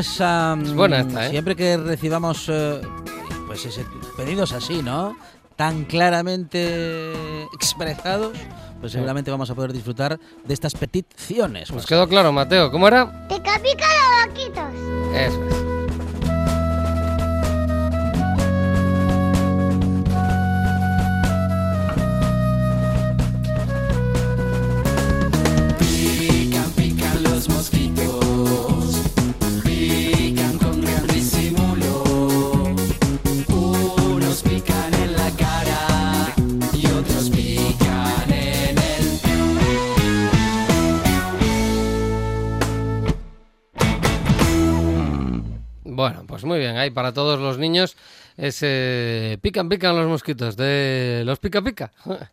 Es 0.00 0.74
buena 0.74 1.00
esta, 1.00 1.26
¿eh? 1.26 1.30
siempre 1.30 1.54
que 1.54 1.76
recibamos 1.76 2.46
eh, 2.48 2.80
pues 3.46 3.66
ese, 3.66 3.84
pedidos 4.16 4.52
así, 4.52 4.82
¿no? 4.82 5.14
Tan 5.56 5.84
claramente 5.84 7.12
expresados, 7.52 8.34
pues 8.80 8.92
seguramente 8.92 9.30
vamos 9.30 9.50
a 9.50 9.54
poder 9.54 9.74
disfrutar 9.74 10.18
de 10.44 10.54
estas 10.54 10.74
peticiones. 10.74 11.70
Nos 11.70 11.84
quedó 11.84 12.08
claro, 12.08 12.32
Mateo. 12.32 12.70
¿Cómo 12.70 12.88
era? 12.88 13.28
Pica 13.28 13.60
Pica 13.62 13.86
los 13.86 14.32
boquitos. 14.32 15.14
Eso 15.14 15.49
Bueno, 46.00 46.24
pues 46.26 46.44
muy 46.44 46.58
bien, 46.58 46.78
ahí 46.78 46.88
para 46.88 47.12
todos 47.12 47.38
los 47.38 47.58
niños 47.58 47.94
ese 48.38 49.38
pican 49.42 49.68
pican 49.68 49.94
los 49.94 50.08
mosquitos 50.08 50.56
de 50.56 51.22
los 51.26 51.38
pica 51.38 51.60
pica. 51.62 51.92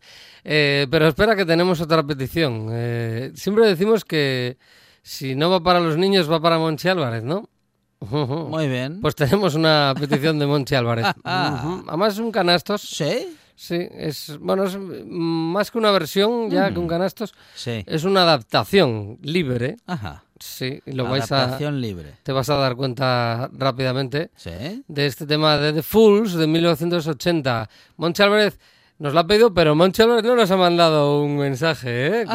Eh, 0.50 0.86
pero 0.90 1.08
espera 1.08 1.36
que 1.36 1.44
tenemos 1.44 1.78
otra 1.80 2.02
petición. 2.02 2.68
Eh, 2.70 3.32
siempre 3.34 3.66
decimos 3.66 4.04
que 4.04 4.56
si 5.02 5.34
no 5.34 5.50
va 5.50 5.60
para 5.60 5.80
los 5.80 5.98
niños 5.98 6.30
va 6.30 6.40
para 6.40 6.58
Monchi 6.58 6.88
Álvarez, 6.88 7.24
¿no? 7.24 7.50
Muy 8.00 8.68
bien. 8.68 9.02
Pues 9.02 9.14
tenemos 9.14 9.54
una 9.56 9.92
petición 9.98 10.38
de 10.38 10.46
Monchi 10.46 10.74
Álvarez. 10.74 11.06
Ujú. 11.18 11.84
Además 11.88 12.14
es 12.14 12.20
un 12.20 12.30
canastos. 12.30 12.80
¿Sí? 12.80 13.36
Sí, 13.56 13.88
es 13.90 14.38
bueno, 14.38 14.64
es 14.64 14.76
mm, 14.78 15.52
más 15.52 15.70
que 15.70 15.78
una 15.78 15.90
versión 15.90 16.48
ya 16.48 16.72
que 16.72 16.78
un 16.78 16.86
canastos. 16.88 17.34
Sí. 17.54 17.84
Es 17.86 18.04
una 18.04 18.22
adaptación 18.22 19.18
libre. 19.20 19.76
Ajá. 19.84 20.22
Sí, 20.40 20.80
lo 20.86 21.04
vais 21.04 21.30
a 21.32 21.36
Adaptación 21.38 21.80
libre. 21.80 22.14
te 22.22 22.32
vas 22.32 22.48
a 22.50 22.56
dar 22.56 22.76
cuenta 22.76 23.48
rápidamente 23.52 24.30
Sí. 24.36 24.50
de 24.86 25.06
este 25.06 25.26
tema 25.26 25.56
de 25.58 25.72
The 25.72 25.82
Fools 25.82 26.34
de 26.34 26.46
1980. 26.46 27.68
Monchi 27.96 28.22
Álvarez 28.22 28.58
nos 28.98 29.14
lo 29.14 29.20
ha 29.20 29.26
pedido, 29.26 29.52
pero 29.54 29.74
Monchi 29.74 30.02
Álvarez 30.02 30.24
no 30.24 30.34
nos 30.36 30.50
ha 30.50 30.56
mandado 30.56 31.22
un 31.22 31.36
mensaje, 31.36 32.22
¿eh? 32.22 32.26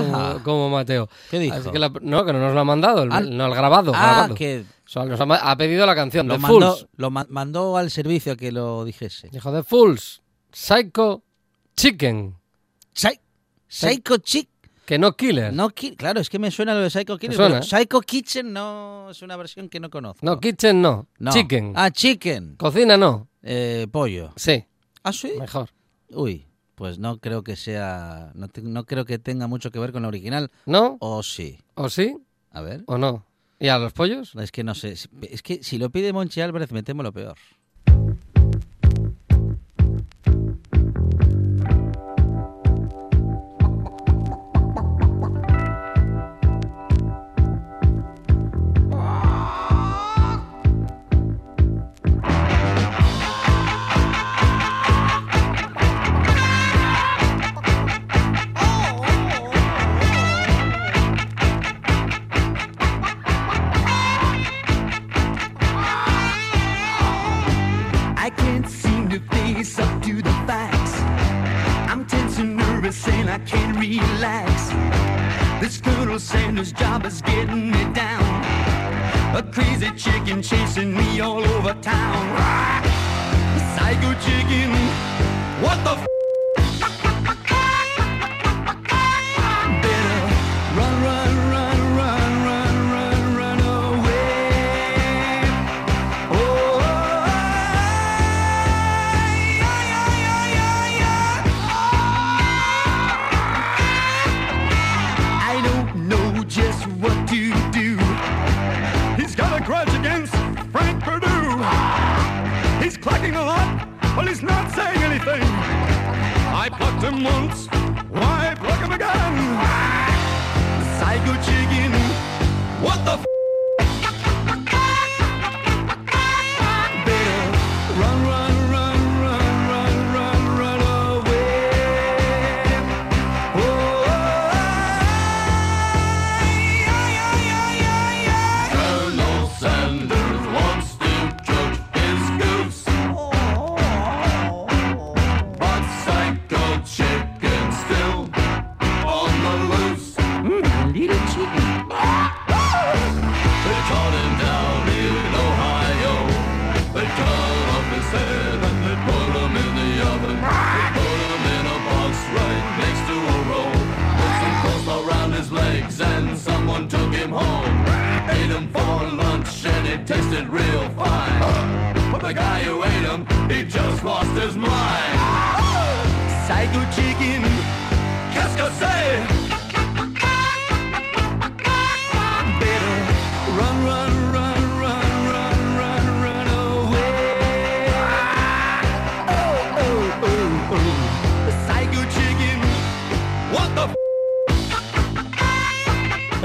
Como, 0.43 0.69
Mateo. 0.69 1.09
¿Qué 1.29 1.39
dijo? 1.39 1.55
Así 1.55 1.69
que 1.71 1.79
la- 1.79 1.91
no, 2.01 2.25
que 2.25 2.33
no 2.33 2.39
nos 2.39 2.53
lo 2.53 2.59
ha 2.59 2.63
mandado, 2.65 3.03
el- 3.03 3.11
Ah. 3.11 3.19
no 3.21 3.45
el 3.47 3.53
grabado. 3.53 3.91
Ah, 3.95 4.07
grabado. 4.13 4.35
que 4.35 4.63
O 4.85 4.89
sea, 4.89 5.05
nos 5.05 5.19
ha, 5.19 5.57
pedido 5.57 5.85
la 5.85 5.95
canción, 5.95 6.27
lo 6.27 6.35
The 6.35 6.39
mandó, 6.39 6.59
Fools. 6.75 6.87
lo 6.97 7.09
ma- 7.09 7.25
mandó 7.29 7.77
al 7.77 7.89
servicio 7.89 8.33
a 8.33 8.35
que 8.35 8.51
lo 8.51 8.85
dijese. 8.85 9.29
Dijo 9.31 9.51
The 9.51 9.63
Fools, 9.63 10.21
Psycho 10.51 11.23
Chicken, 11.75 12.35
Psy- 12.93 13.19
Psycho 13.67 14.17
Chick. 14.17 14.49
Que 14.85 14.97
no 14.99 15.13
Killer. 15.13 15.53
No, 15.53 15.69
Ki- 15.69 15.95
claro, 15.95 16.19
es 16.19 16.29
que 16.29 16.39
me 16.39 16.51
suena 16.51 16.73
lo 16.73 16.81
de 16.81 16.89
Psycho 16.89 17.17
suena? 17.17 17.37
pero 17.61 17.63
Psycho 17.63 18.01
Kitchen 18.01 18.51
no 18.53 19.09
es 19.11 19.21
una 19.21 19.35
versión 19.37 19.69
que 19.69 19.79
no 19.79 19.89
conozco. 19.89 20.25
No, 20.25 20.39
Kitchen 20.39 20.81
no, 20.81 21.07
No. 21.19 21.31
Chicken. 21.31 21.73
Ah, 21.75 21.89
chicken. 21.91 22.55
Cocina 22.57 22.97
no, 22.97 23.27
Eh, 23.41 23.87
pollo. 23.91 24.33
sí, 24.35 24.65
Ah, 25.03 25.13
sí. 25.13 25.33
mejor. 25.39 25.69
Uy, 26.09 26.45
pues 26.75 26.99
no 26.99 27.17
creo 27.19 27.43
que 27.43 27.55
sea. 27.55 28.31
No, 28.35 28.47
te- 28.47 28.61
no 28.61 28.85
creo 28.85 29.05
que 29.05 29.19
tenga 29.19 29.47
mucho 29.47 29.71
que 29.71 29.79
ver 29.79 29.91
con 29.91 30.01
la 30.03 30.07
original. 30.09 30.51
¿No? 30.65 30.97
O 30.99 31.23
sí. 31.23 31.59
¿O 31.75 31.89
sí? 31.89 32.17
A 32.51 32.61
ver. 32.61 32.83
¿O 32.87 32.97
no? 32.97 33.25
¿Y 33.59 33.69
a 33.69 33.77
los 33.79 33.93
pollos? 33.93 34.35
Es 34.35 34.51
que 34.51 34.63
no 34.63 34.75
sé. 34.75 34.91
Es 35.21 35.41
que 35.41 35.63
si 35.63 35.77
lo 35.77 35.89
pide 35.89 36.11
Monchi 36.11 36.41
Álvarez, 36.41 36.71
me 36.71 36.83
temo 36.83 37.01
lo 37.03 37.13
peor. 37.13 37.35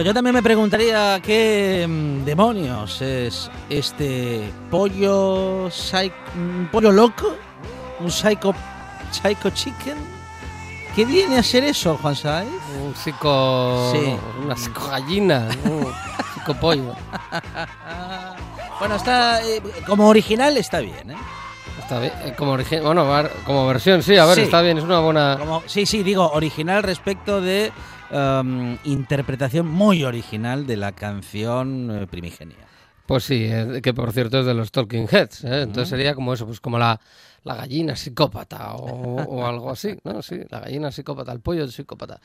Yo 0.08 0.14
también 0.14 0.34
me 0.34 0.42
preguntaría 0.42 1.20
qué 1.22 1.84
mm, 1.86 2.24
demonios 2.24 3.02
es 3.02 3.50
este 3.68 4.50
pollo 4.70 5.68
psy- 5.70 6.10
un 6.34 6.66
pollo 6.72 6.90
loco, 6.90 7.36
un 8.00 8.10
psycho 8.10 8.54
psycho 9.10 9.50
chicken. 9.50 9.98
¿Qué 10.96 11.04
viene 11.04 11.36
a 11.36 11.42
ser 11.42 11.62
eso, 11.64 11.98
Juan 12.00 12.16
Saiz? 12.16 12.48
Un 12.82 12.94
psico... 12.96 13.92
Sí. 13.92 14.16
Una 14.42 14.56
psicogallina, 14.56 15.46
un 15.64 15.86
psicopollo. 16.34 16.94
Bueno, 18.78 18.94
está 18.94 19.42
eh, 19.46 19.60
como 19.86 20.08
original 20.08 20.56
está 20.56 20.80
bien, 20.80 21.10
¿eh? 21.10 21.16
Está 21.80 22.00
bien, 22.00 22.12
eh, 22.24 22.34
como 22.36 22.56
origi- 22.56 22.82
bueno, 22.82 23.06
como 23.44 23.66
versión, 23.66 24.02
sí, 24.02 24.16
a 24.16 24.24
ver, 24.24 24.36
Sí. 24.36 24.40
está 24.40 24.62
bien, 24.62 24.78
es 24.78 24.84
una 24.84 25.00
buena... 25.00 25.36
Como- 25.38 25.62
sí, 25.66 25.84
sí, 25.84 26.02
digo 26.02 26.30
original 26.32 26.82
respecto 26.82 27.40
de 27.42 27.70
um, 28.10 28.76
interpretación 28.84 29.66
muy 29.66 30.04
original 30.04 30.66
de 30.66 30.76
la 30.76 30.92
canción 30.92 31.90
eh, 31.90 32.06
primigenia. 32.06 32.67
Pues 33.08 33.24
sí, 33.24 33.48
que 33.82 33.94
por 33.94 34.12
cierto 34.12 34.40
es 34.40 34.44
de 34.44 34.52
los 34.52 34.70
Talking 34.70 35.08
Heads. 35.10 35.42
¿eh? 35.44 35.62
Entonces 35.62 35.88
sería 35.88 36.14
como 36.14 36.34
eso, 36.34 36.44
pues 36.44 36.60
como 36.60 36.78
la, 36.78 37.00
la 37.42 37.54
gallina 37.54 37.96
psicópata 37.96 38.74
o, 38.74 39.22
o 39.22 39.46
algo 39.46 39.70
así, 39.70 39.96
¿no? 40.04 40.20
Sí, 40.20 40.40
la 40.50 40.60
gallina 40.60 40.92
psicópata, 40.92 41.32
el 41.32 41.40
pollo 41.40 41.66
psicópata. 41.68 42.20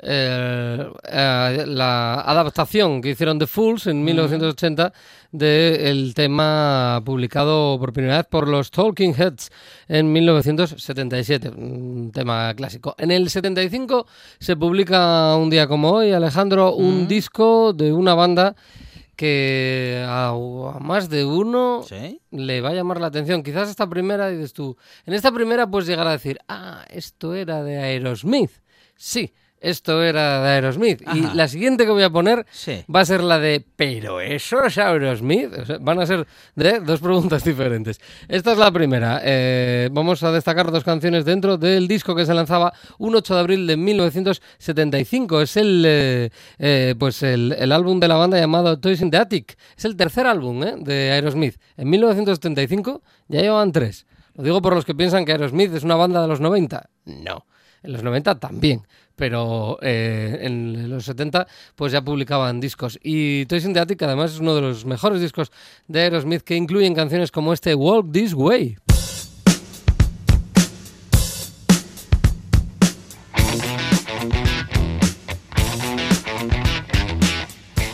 Eh, 0.00 0.90
eh, 1.04 1.64
la 1.68 2.22
adaptación 2.22 3.00
que 3.00 3.10
hicieron 3.10 3.38
The 3.38 3.46
Fools 3.46 3.86
en 3.86 4.02
1980 4.02 4.92
del 5.30 6.14
tema 6.14 7.00
publicado 7.04 7.78
por 7.78 7.92
primera 7.92 8.16
vez 8.16 8.26
por 8.26 8.48
los 8.48 8.72
Talking 8.72 9.14
Heads 9.14 9.52
en 9.86 10.12
1977, 10.12 11.50
un 11.50 12.10
tema 12.12 12.52
clásico. 12.54 12.96
En 12.98 13.12
el 13.12 13.30
75 13.30 14.04
se 14.40 14.56
publica 14.56 15.36
un 15.36 15.48
día 15.48 15.68
como 15.68 15.92
hoy, 15.92 16.10
Alejandro, 16.10 16.74
un 16.74 17.06
disco 17.06 17.72
de 17.72 17.92
una 17.92 18.14
banda 18.14 18.56
que 19.16 20.02
a, 20.06 20.28
a 20.28 20.78
más 20.80 21.08
de 21.08 21.24
uno 21.24 21.82
¿Sí? 21.88 22.20
le 22.30 22.60
va 22.60 22.70
a 22.70 22.74
llamar 22.74 23.00
la 23.00 23.08
atención. 23.08 23.42
Quizás 23.42 23.68
esta 23.68 23.88
primera, 23.88 24.28
dices 24.28 24.52
tú, 24.52 24.76
en 25.06 25.14
esta 25.14 25.32
primera 25.32 25.66
puedes 25.66 25.88
llegar 25.88 26.06
a 26.06 26.12
decir, 26.12 26.38
ah, 26.48 26.84
esto 26.88 27.34
era 27.34 27.62
de 27.62 27.78
Aerosmith. 27.78 28.50
Sí, 28.96 29.32
esto 29.64 30.02
era 30.02 30.42
de 30.42 30.48
Aerosmith. 30.50 31.02
Ajá. 31.06 31.16
Y 31.16 31.20
la 31.34 31.48
siguiente 31.48 31.84
que 31.84 31.90
voy 31.90 32.02
a 32.02 32.10
poner 32.10 32.44
Sí. 32.50 32.84
va 32.94 33.00
a 33.00 33.04
ser 33.04 33.22
la 33.22 33.38
de, 33.38 33.64
pero 33.76 34.20
eso 34.20 34.64
es 34.64 34.78
Aerosmith. 34.78 35.52
O 35.58 35.66
sea, 35.66 35.78
van 35.80 36.00
a 36.00 36.06
ser 36.06 36.26
de 36.54 36.80
dos 36.80 37.00
preguntas 37.00 37.42
diferentes. 37.44 38.00
Esta 38.28 38.52
es 38.52 38.58
la 38.58 38.70
primera. 38.70 39.20
Eh, 39.24 39.88
vamos 39.92 40.22
a 40.22 40.30
destacar 40.32 40.70
dos 40.70 40.84
canciones 40.84 41.24
dentro 41.24 41.56
del 41.56 41.88
disco 41.88 42.14
que 42.14 42.26
se 42.26 42.34
lanzaba 42.34 42.72
un 42.98 43.14
8 43.16 43.34
de 43.34 43.40
abril 43.40 43.66
de 43.66 43.76
1975. 43.76 45.40
Es 45.42 45.56
el, 45.56 45.84
eh, 45.86 46.30
eh, 46.58 46.94
pues 46.98 47.22
el, 47.22 47.52
el 47.58 47.72
álbum 47.72 48.00
de 48.00 48.08
la 48.08 48.16
banda 48.16 48.38
llamado 48.38 48.78
Toys 48.78 49.00
in 49.00 49.10
the 49.10 49.16
Attic. 49.16 49.56
Es 49.76 49.84
el 49.84 49.96
tercer 49.96 50.26
álbum 50.26 50.62
eh, 50.62 50.74
de 50.78 51.12
Aerosmith. 51.12 51.56
En 51.76 51.90
1975 51.90 53.02
ya 53.28 53.40
llevaban 53.40 53.72
tres. 53.72 54.06
Lo 54.36 54.42
digo 54.44 54.60
por 54.62 54.74
los 54.74 54.84
que 54.84 54.94
piensan 54.94 55.24
que 55.24 55.32
Aerosmith 55.32 55.72
es 55.74 55.84
una 55.84 55.94
banda 55.94 56.20
de 56.22 56.28
los 56.28 56.40
90. 56.40 56.88
No. 57.06 57.46
En 57.82 57.92
los 57.92 58.02
90 58.02 58.36
también, 58.40 58.80
pero 59.16 59.78
eh, 59.82 60.38
en 60.42 60.88
los 60.90 61.04
70 61.04 61.46
pues 61.76 61.92
ya 61.92 62.02
publicaban 62.02 62.60
discos. 62.60 62.98
Y 63.02 63.46
Toys 63.46 63.64
in 63.64 63.72
the 63.72 63.80
Attic 63.80 64.02
además 64.02 64.32
es 64.32 64.40
uno 64.40 64.54
de 64.54 64.60
los 64.60 64.84
mejores 64.84 65.20
discos 65.20 65.52
de 65.88 66.00
Aerosmith 66.02 66.42
que 66.42 66.56
incluyen 66.56 66.94
canciones 66.94 67.30
como 67.30 67.52
este 67.52 67.74
Walk 67.74 68.12
This 68.12 68.34
Way. 68.34 68.76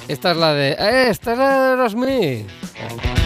Esta 0.08 0.32
es 0.32 0.36
la 0.36 0.54
de... 0.54 0.70
¡Eh, 0.72 1.06
esta 1.10 1.32
es 1.32 1.38
la 1.38 1.48
de 1.48 1.70
Aerosmith! 1.70 3.19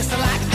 Little 0.00 0.18
kiss 0.18 0.18
like 0.18 0.49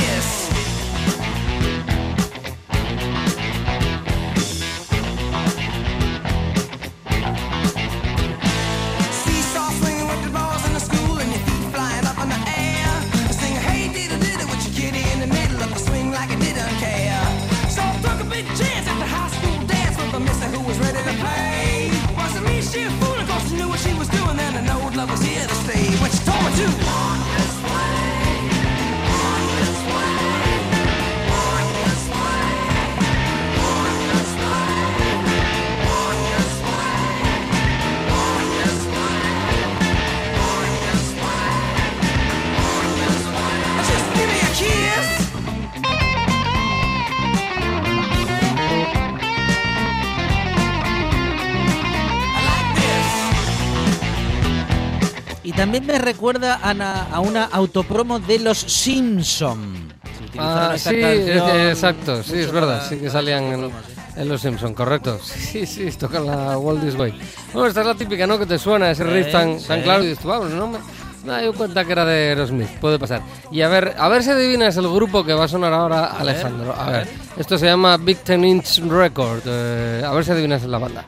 también 55.65 55.87
me 55.87 55.97
recuerda 55.97 56.59
a 56.61 56.71
una, 56.73 57.03
a 57.05 57.19
una 57.21 57.45
autopromo 57.45 58.19
de 58.19 58.37
los 58.37 58.59
Simpson. 58.59 59.91
Ah, 60.37 60.75
sí, 60.77 61.01
canción 61.01 61.59
exacto, 61.69 62.21
sí, 62.21 62.37
es 62.37 62.51
verdad, 62.51 62.77
para- 62.77 62.89
sí 62.89 62.97
que 62.97 63.09
salían 63.09 63.43
en, 63.45 63.71
en 64.15 64.29
Los 64.29 64.41
Simpson, 64.41 64.75
correcto. 64.75 65.17
Sí, 65.23 65.65
sí, 65.65 65.89
tocan 65.93 66.27
la 66.27 66.55
Walt 66.59 66.83
This 66.83 66.93
Way. 66.93 67.19
Bueno, 67.51 67.67
esta 67.67 67.81
es 67.81 67.87
la 67.87 67.95
típica, 67.95 68.27
¿no? 68.27 68.37
Que 68.37 68.45
te 68.45 68.59
suena 68.59 68.91
ese 68.91 69.05
riff 69.05 69.31
tan, 69.31 69.59
sí. 69.59 69.67
tan 69.67 69.81
claro 69.81 70.03
y 70.03 70.09
dices, 70.09 70.23
vamos, 70.23 70.51
no 70.51 70.67
me, 70.67 70.77
me 71.25 71.41
doy 71.45 71.53
cuenta 71.55 71.83
que 71.83 71.91
era 71.93 72.05
de 72.05 72.29
Aerosmith, 72.29 72.69
puede 72.79 72.99
pasar. 72.99 73.21
Y 73.49 73.61
a 73.63 73.67
ver, 73.67 73.95
a 73.97 74.07
ver 74.07 74.21
si 74.21 74.29
adivinas 74.29 74.77
el 74.77 74.87
grupo 74.87 75.23
que 75.23 75.33
va 75.33 75.45
a 75.45 75.47
sonar 75.47 75.73
ahora, 75.73 76.05
Alejandro. 76.19 76.75
a, 76.77 76.85
a 76.85 76.91
ver, 76.91 77.05
ver. 77.07 77.13
esto 77.37 77.57
se 77.57 77.65
llama 77.65 77.97
Big 77.97 78.19
Ten 78.19 78.45
Inch 78.45 78.81
Record. 78.87 79.41
eh, 79.47 80.03
a 80.05 80.11
ver 80.11 80.23
si 80.25 80.29
adivinas 80.31 80.61
la 80.65 80.77
banda. 80.77 81.05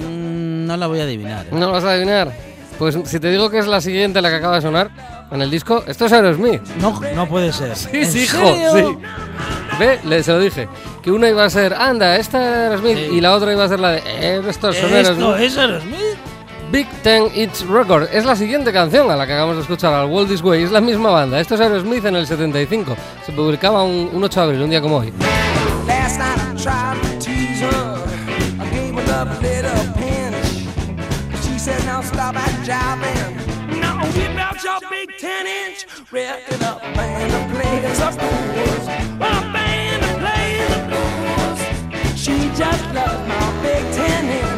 Mm, 0.00 0.66
no 0.66 0.76
la 0.76 0.86
voy 0.86 1.00
a 1.00 1.02
adivinar. 1.04 1.46
¿eh? 1.46 1.48
¿No 1.52 1.60
lo 1.66 1.72
vas 1.72 1.84
a 1.84 1.90
adivinar? 1.92 2.32
Pues 2.78 2.98
si 3.04 3.20
te 3.20 3.30
digo 3.30 3.48
que 3.50 3.58
es 3.58 3.66
la 3.66 3.80
siguiente, 3.80 4.20
la 4.20 4.28
que 4.30 4.36
acaba 4.36 4.56
de 4.56 4.62
sonar 4.62 4.90
en 5.30 5.42
el 5.42 5.50
disco, 5.50 5.82
esto 5.86 6.06
es 6.06 6.12
Aerosmith. 6.12 6.62
No, 6.80 7.00
no 7.14 7.28
puede 7.28 7.52
ser. 7.52 7.74
Sí, 7.76 7.88
¿En 7.92 8.06
sí, 8.12 8.22
hijo, 8.24 8.38
sí. 8.74 8.98
Ve, 9.78 9.98
le, 10.04 10.22
se 10.22 10.32
lo 10.32 10.38
dije. 10.40 10.68
Que 11.02 11.10
una 11.12 11.28
iba 11.28 11.44
a 11.44 11.50
ser, 11.50 11.74
anda, 11.74 12.16
esta 12.16 12.38
es 12.38 12.70
Aerosmith, 12.70 12.96
Sí. 12.96 13.16
y 13.16 13.20
la 13.20 13.34
otra 13.34 13.52
iba 13.52 13.64
a 13.64 13.68
ser 13.68 13.80
la 13.80 13.90
de, 13.92 13.98
eh, 14.06 14.42
estos 14.48 14.76
son 14.76 14.92
¿Esto 14.94 15.12
Aerosmith. 15.12 15.46
es 15.46 15.56
Aerosmith? 15.58 16.16
Big 16.72 16.88
Ten 17.02 17.24
It's 17.34 17.66
Record. 17.66 18.08
Es 18.12 18.24
la 18.24 18.34
siguiente 18.34 18.72
canción 18.72 19.10
a 19.10 19.16
la 19.16 19.26
que 19.26 19.32
acabamos 19.34 19.56
de 19.56 19.62
escuchar, 19.62 19.94
al 19.94 20.06
Walt 20.06 20.28
This 20.28 20.42
Way. 20.42 20.64
Es 20.64 20.72
la 20.72 20.80
misma 20.80 21.10
banda. 21.10 21.38
Esto 21.40 21.54
es 21.54 21.60
Aerosmith 21.60 22.04
en 22.06 22.16
el 22.16 22.26
75. 22.26 22.96
Se 23.24 23.32
publicaba 23.32 23.84
un, 23.84 24.10
un 24.12 24.24
8 24.24 24.40
de 24.40 24.46
abril, 24.46 24.62
un 24.62 24.70
día 24.70 24.80
como 24.80 24.96
hoy. 24.96 25.12
Last 25.86 26.18
night 26.18 26.38
I 26.38 26.62
tried. 26.62 27.05
A 29.16 29.24
little 29.40 29.94
pinch. 29.94 30.46
She 31.42 31.58
said, 31.58 31.82
now 31.86 32.02
stop 32.02 32.34
that 32.34 32.52
jiving. 32.68 33.80
Now 33.80 34.04
whip 34.12 34.36
out 34.36 34.62
your 34.62 34.78
big 34.90 35.16
10 35.18 35.46
inch. 35.46 35.86
Record 36.12 36.62
up, 36.62 36.82
band 36.82 37.32
to 37.32 37.40
play 37.54 37.80
the 37.80 37.88
blues. 37.88 38.86
A 39.16 39.32
band 39.54 40.02
to 40.02 40.08
play 40.20 40.60
the 40.68 40.80
blues. 40.90 42.20
She 42.20 42.36
just 42.60 42.84
loves 42.92 43.26
my 43.26 43.62
big 43.62 43.84
10 43.94 44.24
inch. 44.26 44.55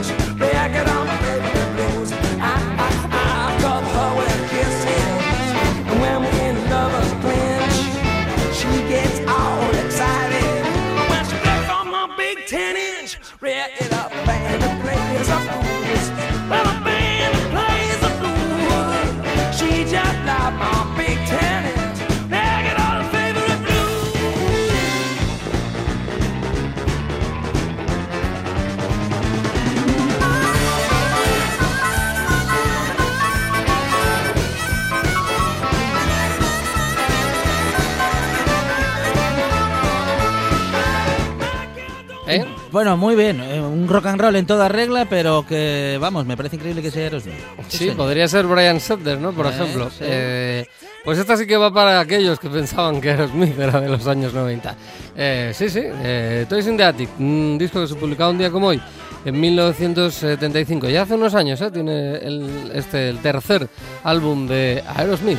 Bueno, 42.71 42.97
muy 42.97 43.14
bien. 43.17 43.41
eh, 43.41 43.61
Un 43.61 43.88
rock 43.88 44.07
and 44.07 44.21
roll 44.21 44.37
en 44.37 44.47
toda 44.47 44.69
regla, 44.69 45.07
pero 45.09 45.45
que, 45.47 45.97
vamos, 46.01 46.27
me 46.27 46.37
parece 46.37 46.57
increíble 46.57 46.83
que 46.83 46.91
sea 46.91 47.05
Aerosmith. 47.05 47.35
Sí, 47.69 47.91
podría 47.93 48.29
ser 48.29 48.47
Brian 48.47 48.81
Setzer, 48.81 49.19
¿no? 49.19 49.33
Por 49.33 49.47
Eh, 49.47 49.51
ejemplo. 49.51 49.91
sí. 49.91 49.97
Eh, 50.03 50.67
pues 51.05 51.19
esta 51.19 51.37
sí 51.37 51.47
que 51.47 51.57
va 51.57 51.73
para 51.73 52.01
aquellos 52.01 52.38
que 52.38 52.51
pensaban 52.51 53.01
que 53.01 53.11
Aerosmith 53.11 53.59
era 53.59 53.81
de 53.81 53.88
los 53.88 54.07
años 54.07 54.35
90. 54.35 54.75
Eh, 55.17 55.53
sí, 55.55 55.71
sí, 55.71 55.81
eh, 55.85 56.45
Toys 56.49 56.67
in 56.67 56.77
the 56.77 56.85
Attic, 56.85 57.09
un 57.19 57.57
disco 57.59 57.81
que 57.81 57.87
se 57.88 57.95
publicaba 57.95 58.31
un 58.31 58.38
día 58.38 58.51
como 58.51 58.67
hoy, 58.69 58.81
en 59.25 59.41
1975. 59.41 60.88
Ya 60.88 61.03
hace 61.03 61.14
unos 61.14 61.35
años, 61.35 61.61
¿eh? 61.62 61.71
Tiene 61.71 62.17
el, 62.17 62.71
este, 62.75 63.09
el 63.09 63.19
tercer 63.21 63.67
álbum 64.05 64.47
de 64.47 64.83
Aerosmith. 64.97 65.38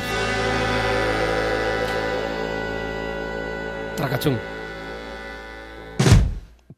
Tracachum. 3.96 4.36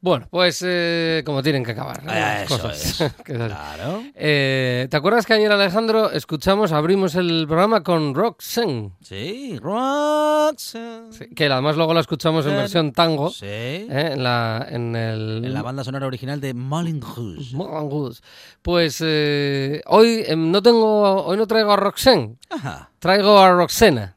Bueno, 0.04 0.26
pues 0.30 0.62
eh, 0.66 1.22
como 1.24 1.44
tienen 1.44 1.64
que 1.64 1.70
acabar. 1.70 2.02
¿no? 2.02 2.12
Las 2.12 2.42
eso 2.50 2.58
cosas. 2.58 3.00
es. 3.00 3.12
Claro. 3.24 4.02
Eh, 4.16 4.88
¿Te 4.90 4.96
acuerdas 4.96 5.24
que 5.26 5.34
ayer, 5.34 5.50
Alejandro, 5.52 6.10
escuchamos, 6.10 6.72
abrimos 6.72 7.14
el 7.14 7.44
programa 7.46 7.84
con 7.84 8.12
Roxanne? 8.12 8.90
Sí, 9.00 9.58
Roxanne. 9.62 11.12
Sí, 11.12 11.26
que 11.34 11.46
además 11.46 11.76
luego 11.76 11.94
la 11.94 12.00
escuchamos 12.00 12.44
en 12.46 12.52
versión 12.56 12.90
tango. 12.92 13.30
Sí. 13.30 13.46
eh, 13.46 14.10
en, 14.14 14.22
la, 14.24 14.66
en 14.68 14.96
el. 14.96 15.44
En 15.44 15.54
la 15.54 15.62
banda 15.62 15.84
sonora 15.84 16.06
original 16.08 16.40
de 16.40 16.52
Moulin 16.52 17.00
Rouge. 17.00 17.54
Moulin 17.54 17.90
Rouge. 17.90 18.20
Pues 18.60 18.98
eh, 19.04 19.82
hoy 19.86 20.24
em, 20.26 20.50
no 20.50 20.62
tengo, 20.62 21.24
hoy 21.24 21.36
no 21.36 21.46
traigo 21.46 21.72
a 21.72 21.76
Roxanne, 21.76 22.36
Ajá. 22.50 22.90
traigo 22.98 23.38
a 23.38 23.52
Roxana. 23.52 24.16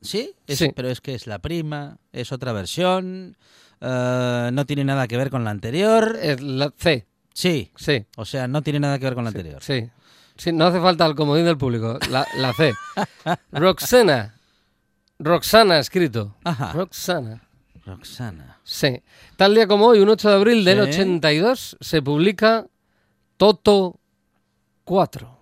¿Sí? 0.00 0.32
Es- 0.46 0.56
Sí. 0.58 0.72
Pero 0.74 0.88
es 0.88 1.02
que 1.02 1.14
es 1.14 1.26
la 1.26 1.38
prima, 1.40 1.98
es 2.12 2.32
otra 2.32 2.52
versión, 2.52 3.36
eh, 3.80 4.50
no 4.52 4.64
tiene 4.66 4.84
nada 4.84 5.06
que 5.08 5.16
ver 5.16 5.30
con 5.30 5.44
la 5.44 5.50
anterior. 5.50 6.18
La 6.40 6.72
C, 6.76 7.06
Sí, 7.32 7.70
sí. 7.76 8.06
o 8.16 8.24
sea, 8.24 8.48
no 8.48 8.62
tiene 8.62 8.80
nada 8.80 8.98
que 8.98 9.04
ver 9.04 9.14
con 9.14 9.24
la 9.24 9.30
sí, 9.30 9.36
anterior. 9.38 9.62
Sí. 9.62 9.90
Sí, 10.36 10.52
no 10.52 10.66
hace 10.66 10.80
falta 10.80 11.06
el 11.06 11.14
comodín 11.14 11.44
del 11.46 11.56
público. 11.56 11.98
La, 12.10 12.26
la 12.36 12.52
C. 12.52 12.72
Roxana. 13.52 14.34
Roxana 15.18 15.78
escrito. 15.78 16.36
Ajá. 16.44 16.72
Roxana. 16.72 17.42
Roxana. 17.86 18.58
Sí. 18.64 19.02
Tal 19.36 19.54
día 19.54 19.66
como 19.66 19.86
hoy, 19.86 20.00
un 20.00 20.08
8 20.10 20.28
de 20.28 20.34
abril 20.34 20.64
del 20.64 20.82
Sí. 20.92 21.00
82, 21.00 21.76
se 21.80 22.02
publica 22.02 22.66
Toto 23.36 23.98
4. 24.84 25.38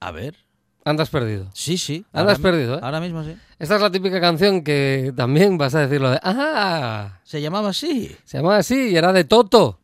A 0.00 0.10
ver. 0.10 0.36
Andas 0.84 1.10
perdido. 1.10 1.50
Sí, 1.54 1.76
sí. 1.78 2.04
Ahora 2.12 2.34
mi- 2.34 2.42
perdido, 2.42 2.76
¿eh? 2.76 2.80
Ahora 2.82 3.00
mismo 3.00 3.22
sí. 3.24 3.36
Esta 3.58 3.74
es 3.74 3.80
la 3.80 3.90
típica 3.90 4.20
canción 4.20 4.62
que 4.62 5.12
también 5.16 5.58
vas 5.58 5.74
a 5.74 5.80
decirlo 5.80 6.10
de 6.10 6.20
¡Ah! 6.22 7.18
Se 7.24 7.40
llamaba 7.40 7.70
así. 7.70 8.16
Se 8.24 8.38
llamaba 8.38 8.58
así 8.58 8.90
y 8.90 8.96
era 8.96 9.12
de 9.12 9.24
Toto. 9.24 9.80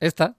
Esta. 0.00 0.34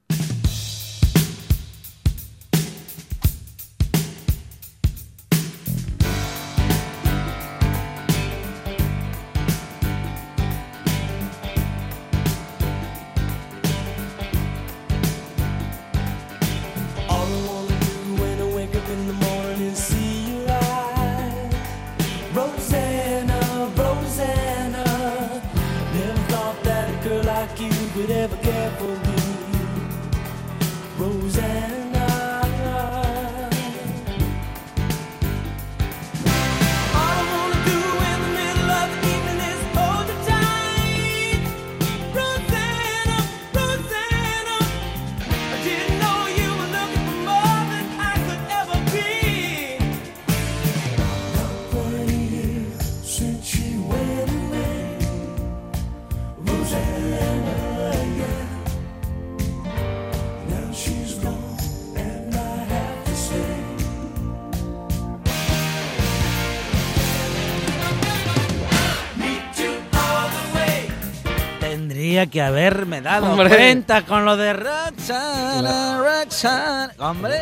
Que 72.38 72.42
haberme 72.44 73.02
dado 73.02 73.32
Hombre. 73.32 73.50
cuenta 73.50 74.04
con 74.04 74.24
lo 74.24 74.38
de 74.38 74.54
Roxana, 74.54 76.04
Roxana. 76.22 76.94
Hombre. 77.00 77.40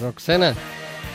Roxana. 0.00 0.54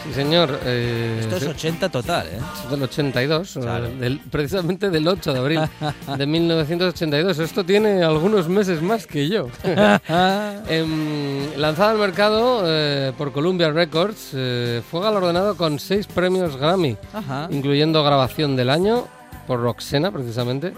Sí, 0.04 0.14
señor. 0.14 0.60
eh, 0.66 1.20
Esto 1.22 1.36
es 1.38 1.44
sí, 1.44 1.48
80 1.50 1.88
total, 1.90 2.28
¿eh? 2.28 2.40
es 2.66 2.70
del 2.72 2.84
82, 2.84 3.54
Claro. 3.62 3.86
eh, 3.86 3.96
del- 4.00 4.20
precisamente 4.20 4.90
del 4.90 5.08
8 5.08 5.32
de 5.32 5.40
abril 5.40 5.62
de 6.18 6.26
1982. 6.28 7.40
Esto 7.40 7.64
tiene 7.64 8.04
algunos 8.04 8.50
meses 8.50 8.82
más 8.82 9.08
que 9.08 9.30
yo. 9.30 9.48
Lanzada 11.58 11.92
al 11.92 11.98
mercado 12.00 12.64
eh, 12.66 13.14
por 13.18 13.32
Columbia 13.32 13.72
Records, 13.72 14.32
eh, 14.34 14.82
fue 14.92 15.02
galardonado 15.02 15.56
con 15.56 15.80
seis 15.80 16.06
premios 16.08 16.58
Grammy, 16.58 16.98
Ajá. 17.14 17.48
incluyendo 17.50 18.04
grabación 18.04 18.58
del 18.58 18.70
año 18.72 19.06
por 19.48 19.62
Roxana, 19.62 20.12
precisamente, 20.12 20.74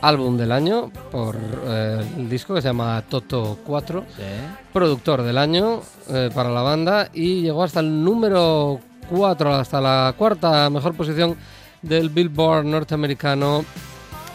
álbum 0.00 0.36
del 0.36 0.52
año 0.52 0.90
por 1.10 1.36
eh, 1.66 2.00
el 2.16 2.28
disco 2.28 2.54
que 2.54 2.62
se 2.62 2.68
llama 2.68 3.02
Toto 3.08 3.58
4, 3.66 4.04
Sí. 4.16 4.22
productor 4.72 5.22
del 5.22 5.38
año 5.38 5.80
eh, 6.10 6.30
para 6.34 6.50
la 6.50 6.62
banda 6.62 7.08
y 7.12 7.42
llegó 7.42 7.62
hasta 7.64 7.80
el 7.80 8.04
número 8.04 8.80
4, 9.10 9.54
hasta 9.54 9.80
la 9.80 10.14
cuarta 10.16 10.68
mejor 10.70 10.94
posición 10.94 11.36
del 11.82 12.10
Billboard 12.10 12.64
norteamericano 12.64 13.64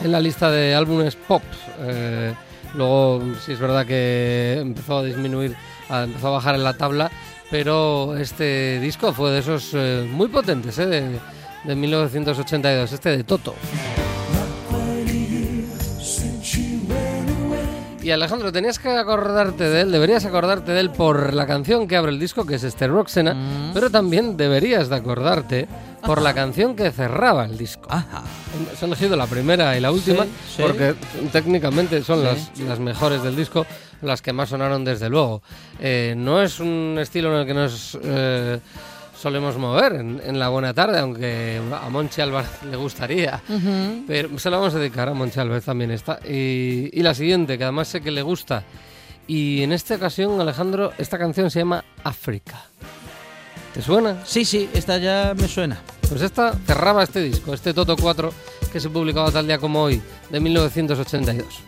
en 0.04 0.12
la 0.12 0.20
lista 0.20 0.50
de 0.52 0.74
álbumes 0.76 1.16
pop. 1.16 1.44
Eh, 1.82 2.34
luego, 2.76 3.22
sí 3.46 3.54
es 3.54 3.60
verdad 3.60 3.86
que 3.86 4.58
empezó 4.60 4.98
a 5.00 5.04
disminuir, 5.04 5.56
a- 5.90 6.04
empezó 6.04 6.28
a 6.30 6.32
bajar 6.32 6.56
en 6.56 6.64
la 6.64 6.74
tabla, 6.74 7.12
pero 7.52 8.18
este 8.18 8.80
disco 8.80 9.14
fue 9.14 9.32
de 9.32 9.40
esos 9.40 9.70
eh, 9.74 10.10
muy 10.12 10.28
potentes, 10.28 10.78
eh, 10.80 10.88
de, 10.88 11.20
de 11.64 11.76
1982, 11.76 12.92
este 12.92 13.16
de 13.18 13.24
Toto. 13.24 13.54
Y 18.04 18.12
Alejandro, 18.12 18.52
tenías 18.52 18.80
que 18.80 18.90
acordarte 18.90 19.70
de 19.70 19.82
él, 19.82 19.92
deberías 19.92 20.26
acordarte 20.26 20.74
de 20.74 20.82
él 20.82 20.90
por 20.90 21.34
la 21.34 21.48
canción 21.48 21.88
que 21.88 21.96
abre 21.96 22.12
el 22.12 22.20
disco, 22.20 22.46
que 22.46 22.56
es 22.56 22.64
este 22.66 22.86
Roxana, 22.88 23.72
pero 23.74 23.90
también 23.90 24.36
deberías 24.36 24.90
de 24.90 24.98
acordarte 24.98 25.68
por 26.06 26.22
la 26.22 26.34
canción 26.34 26.76
que 26.76 26.92
cerraba 26.92 27.46
el 27.46 27.58
disco. 27.58 27.88
Ajá. 27.90 28.24
Se 28.78 28.84
han 28.84 28.92
elegido 28.92 29.16
la 29.16 29.26
primera 29.26 29.78
y 29.78 29.80
la 29.80 29.92
última 29.94 30.24
Sí, 30.26 30.30
sí. 30.58 30.62
porque 30.62 30.96
técnicamente 31.32 32.04
son 32.04 32.20
Sí. 32.20 32.26
las, 32.26 32.60
las 32.68 32.80
mejores 32.80 33.24
del 33.24 33.38
disco, 33.38 33.66
las 34.02 34.22
que 34.22 34.34
más 34.34 34.50
sonaron 34.50 34.84
desde 34.84 35.08
luego. 35.08 35.42
Eh, 35.80 36.14
no 36.18 36.42
es 36.42 36.60
un 36.60 36.98
estilo 37.00 37.34
en 37.34 37.40
el 37.40 37.48
que 37.48 37.54
nos 37.54 37.98
eh, 38.04 38.60
solemos 39.24 39.58
mover 39.58 39.94
en, 39.94 40.22
en 40.22 40.38
la 40.38 40.50
buena 40.50 40.74
tarde, 40.74 41.00
aunque 41.00 41.62
a 41.82 41.90
Monchi 41.90 42.20
Álvarez 42.20 42.50
le 42.70 42.76
gustaría. 42.76 43.42
Pero 44.06 44.38
se 44.38 44.50
la 44.50 44.58
vamos 44.58 44.76
a 44.76 44.80
dedicar 44.80 45.08
a 45.08 45.14
Monchi 45.14 45.40
Álvarez 45.40 45.64
también 45.64 45.92
esta. 45.92 46.20
Y, 46.28 46.90
y 46.92 47.02
la 47.02 47.14
siguiente, 47.16 47.58
que 47.58 47.64
además 47.64 47.88
sé 47.88 48.02
que 48.02 48.12
le 48.12 48.22
gusta. 48.22 48.64
Y 49.26 49.64
en 49.64 49.72
esta 49.72 49.96
ocasión, 49.96 50.42
Alejandro, 50.42 50.92
esta 50.98 51.18
canción 51.18 51.50
se 51.50 51.60
llama 51.60 51.86
África. 52.04 52.66
¿Te 53.74 53.82
suena? 53.82 54.18
Sí, 54.26 54.44
sí, 54.44 54.70
esta 54.74 54.98
ya 54.98 55.34
me 55.38 55.48
suena. 55.48 55.80
Pues 56.10 56.22
esta 56.22 56.52
cerraba 56.68 57.04
este 57.04 57.22
disco, 57.22 57.54
este 57.54 57.74
Toto 57.74 57.96
4, 57.96 58.30
que 58.74 58.80
se 58.82 58.90
publicaba 58.90 59.32
tal 59.32 59.48
día 59.48 59.58
como 59.58 59.84
hoy, 59.84 60.02
de 60.30 60.40
1982. 60.42 61.62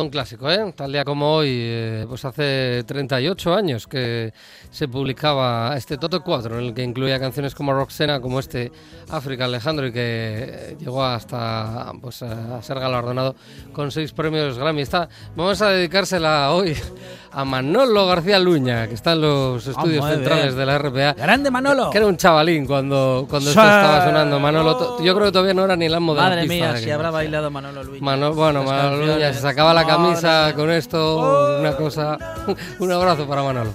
Todo 0.00 0.06
un 0.06 0.10
clásico, 0.10 0.50
¿eh? 0.50 0.72
Tal 0.74 0.92
día 0.92 1.04
como 1.04 1.34
hoy, 1.34 1.50
eh, 1.52 2.06
pues 2.08 2.24
hace 2.24 2.84
38 2.86 3.54
años 3.54 3.86
que 3.86 4.32
se 4.70 4.88
publicaba 4.88 5.74
este 5.76 5.98
Toto 5.98 6.22
4, 6.22 6.58
en 6.58 6.64
el 6.66 6.74
que 6.74 6.82
incluía 6.82 7.20
canciones 7.20 7.54
como 7.54 7.74
Roxana, 7.74 8.18
como 8.18 8.40
este 8.40 8.72
África 9.10 9.44
Alejandro, 9.44 9.86
y 9.88 9.92
que 9.92 10.00
eh, 10.00 10.76
llegó 10.78 11.04
hasta 11.04 11.92
pues, 12.00 12.22
a 12.22 12.62
ser 12.62 12.80
galardonado 12.80 13.34
con 13.74 13.90
seis 13.90 14.12
premios 14.12 14.56
Grammy. 14.58 14.80
Está, 14.80 15.08
vamos 15.36 15.60
a 15.60 15.68
dedicársela 15.68 16.52
hoy 16.52 16.74
a 17.32 17.44
Manolo 17.44 18.06
García 18.06 18.38
Luña, 18.38 18.88
que 18.88 18.94
está 18.94 19.12
en 19.12 19.20
los 19.20 19.66
estudios 19.66 20.04
muy 20.04 20.14
centrales 20.14 20.54
de 20.54 20.66
la 20.66 20.78
RPA. 20.78 21.12
¡Grande 21.12 21.50
Manolo! 21.50 21.90
Que 21.90 21.98
era 21.98 22.06
un 22.06 22.16
chavalín 22.16 22.66
cuando, 22.66 23.26
cuando 23.28 23.50
esto 23.50 23.60
estaba 23.60 24.04
sonando. 24.06 24.40
Manolo, 24.40 25.02
yo 25.02 25.14
creo 25.14 25.26
que 25.26 25.32
todavía 25.32 25.54
no 25.54 25.64
era 25.64 25.76
ni 25.76 25.88
la 25.88 26.00
moda. 26.00 26.22
Madre 26.22 26.46
mía, 26.46 26.76
si 26.76 26.90
habrá 26.90 27.10
bailado 27.10 27.50
Manolo. 27.50 27.82
Mano, 28.00 28.32
bueno, 28.34 28.64
Manolo 28.64 29.06
Luña 29.06 29.32
se 29.32 29.40
sacaba 29.40 29.74
la 29.74 29.84
camisa 29.96 30.54
con 30.54 30.70
esto, 30.70 31.58
una 31.58 31.74
cosa. 31.74 32.16
Un 32.78 32.92
abrazo 32.92 33.26
para 33.26 33.42
Manolo. 33.42 33.74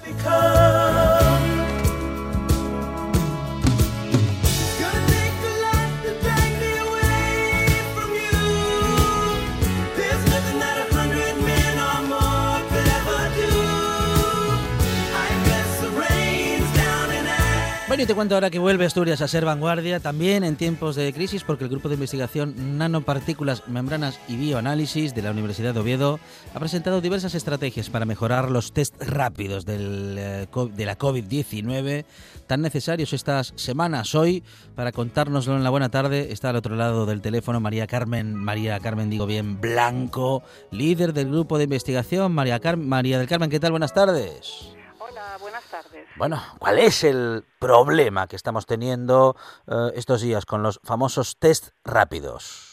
Bueno, 17.95 18.03
y 18.03 18.07
te 18.07 18.13
cuento 18.15 18.35
ahora 18.35 18.49
que 18.49 18.59
vuelve 18.59 18.85
Asturias 18.85 19.21
a 19.21 19.27
ser 19.29 19.45
vanguardia 19.45 20.01
también 20.01 20.43
en 20.43 20.57
tiempos 20.57 20.97
de 20.97 21.13
crisis 21.13 21.45
porque 21.45 21.63
el 21.63 21.69
grupo 21.69 21.87
de 21.87 21.93
investigación 21.93 22.77
Nanopartículas, 22.77 23.69
Membranas 23.69 24.19
y 24.27 24.35
Bioanálisis 24.35 25.15
de 25.15 25.21
la 25.21 25.31
Universidad 25.31 25.73
de 25.73 25.79
Oviedo 25.79 26.19
ha 26.53 26.59
presentado 26.59 26.99
diversas 26.99 27.35
estrategias 27.35 27.89
para 27.89 28.03
mejorar 28.03 28.51
los 28.51 28.73
test 28.73 29.01
rápidos 29.01 29.65
del, 29.65 30.17
eh, 30.19 30.47
de 30.73 30.85
la 30.85 30.97
COVID-19 30.97 32.03
tan 32.47 32.61
necesarios 32.61 33.13
estas 33.13 33.53
semanas. 33.55 34.13
Hoy, 34.13 34.43
para 34.75 34.91
contárnoslo 34.91 35.55
en 35.55 35.63
la 35.63 35.69
buena 35.69 35.87
tarde, 35.87 36.33
está 36.33 36.49
al 36.49 36.57
otro 36.57 36.75
lado 36.75 37.05
del 37.05 37.21
teléfono 37.21 37.61
María 37.61 37.87
Carmen, 37.87 38.35
María 38.35 38.77
Carmen, 38.81 39.09
digo 39.09 39.25
bien, 39.25 39.61
Blanco, 39.61 40.43
líder 40.69 41.13
del 41.13 41.29
grupo 41.29 41.57
de 41.57 41.63
investigación. 41.63 42.33
María, 42.33 42.59
Car- 42.59 42.75
María 42.75 43.17
del 43.19 43.29
Carmen, 43.29 43.49
¿qué 43.49 43.61
tal? 43.61 43.71
Buenas 43.71 43.93
tardes. 43.93 44.67
Hola, 44.99 45.37
buenas 45.39 45.63
tardes. 45.71 46.04
Bueno, 46.17 46.37
¿cuál 46.59 46.79
es 46.79 47.03
el 47.03 47.43
problema 47.59 48.27
que 48.27 48.37
estamos 48.37 48.65
teniendo 48.65 49.35
eh, 49.67 49.91
estos 49.95 50.21
días 50.21 50.45
con 50.45 50.63
los 50.63 50.79
famosos 50.81 51.37
test 51.37 51.75
rápidos? 51.83 52.71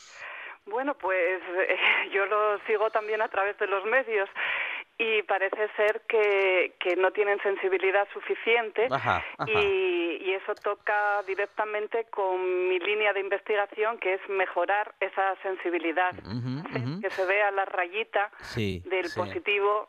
Bueno, 0.66 0.94
pues 0.94 1.42
eh, 1.42 1.76
yo 2.14 2.24
lo 2.26 2.58
sigo 2.68 2.90
también 2.90 3.20
a 3.20 3.28
través 3.28 3.58
de 3.58 3.66
los 3.66 3.84
medios 3.84 4.28
y 4.98 5.22
parece 5.22 5.68
ser 5.76 6.02
que, 6.08 6.74
que 6.78 6.96
no 6.96 7.10
tienen 7.12 7.38
sensibilidad 7.42 8.06
suficiente 8.12 8.86
Ajá, 8.90 9.24
ajá. 9.38 9.50
Y, 9.50 10.18
y 10.24 10.32
eso 10.34 10.54
toca 10.62 11.22
directamente 11.26 12.06
con 12.10 12.68
mi 12.68 12.78
línea 12.78 13.12
de 13.12 13.20
investigación 13.20 13.98
que 13.98 14.14
es 14.14 14.20
mejorar 14.28 14.94
esa 15.00 15.34
sensibilidad, 15.42 16.12
que 17.00 17.10
se 17.10 17.24
vea 17.26 17.50
la 17.50 17.64
rayita 17.64 18.30
Sí, 18.42 18.82
del 18.88 19.06
sí. 19.08 19.18
positivo 19.18 19.88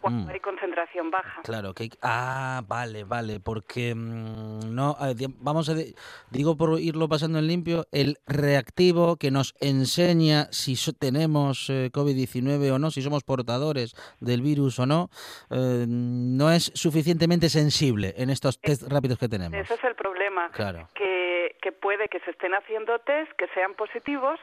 cuando 0.00 0.32
hay 0.32 0.40
concentración 0.40 1.10
baja. 1.10 1.40
Claro, 1.42 1.72
que 1.72 1.84
hay- 1.84 1.90
ah, 2.02 2.62
vale, 2.66 3.04
vale, 3.04 3.40
porque 3.40 3.94
mm, 3.94 4.74
no, 4.74 4.96
vamos 5.38 5.68
a 5.68 5.74
de- 5.74 5.94
digo 6.30 6.56
por 6.56 6.78
irlo 6.80 7.08
pasando 7.08 7.38
en 7.38 7.46
limpio, 7.46 7.86
el 7.92 8.18
reactivo 8.26 9.16
que 9.16 9.30
nos 9.30 9.54
enseña 9.60 10.48
si 10.50 10.76
so- 10.76 10.92
tenemos 10.92 11.70
eh, 11.70 11.90
COVID-19 11.92 12.72
o 12.72 12.78
no, 12.78 12.90
si 12.90 13.00
somos 13.02 13.22
portadores 13.24 13.94
del 14.20 14.39
virus 14.40 14.78
o 14.78 14.86
no, 14.86 15.08
eh, 15.50 15.84
no 15.86 16.50
es 16.50 16.72
suficientemente 16.74 17.48
sensible 17.48 18.14
en 18.16 18.30
estos 18.30 18.60
test 18.60 18.90
rápidos 18.90 19.18
que 19.18 19.28
tenemos. 19.28 19.58
Ese 19.58 19.74
es 19.74 19.84
el 19.84 19.94
problema. 19.94 20.50
Claro. 20.52 20.88
Que, 20.94 21.56
que 21.60 21.72
puede 21.72 22.08
que 22.08 22.20
se 22.20 22.30
estén 22.30 22.54
haciendo 22.54 22.98
test 23.00 23.30
que 23.32 23.46
sean 23.48 23.74
positivos, 23.74 24.38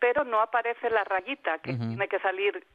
pero 0.00 0.24
no 0.24 0.40
aparece 0.40 0.90
la 0.90 1.04
rayita 1.04 1.58
que 1.58 1.74
tiene 1.74 2.08
que 2.08 2.18
salir 2.20 2.66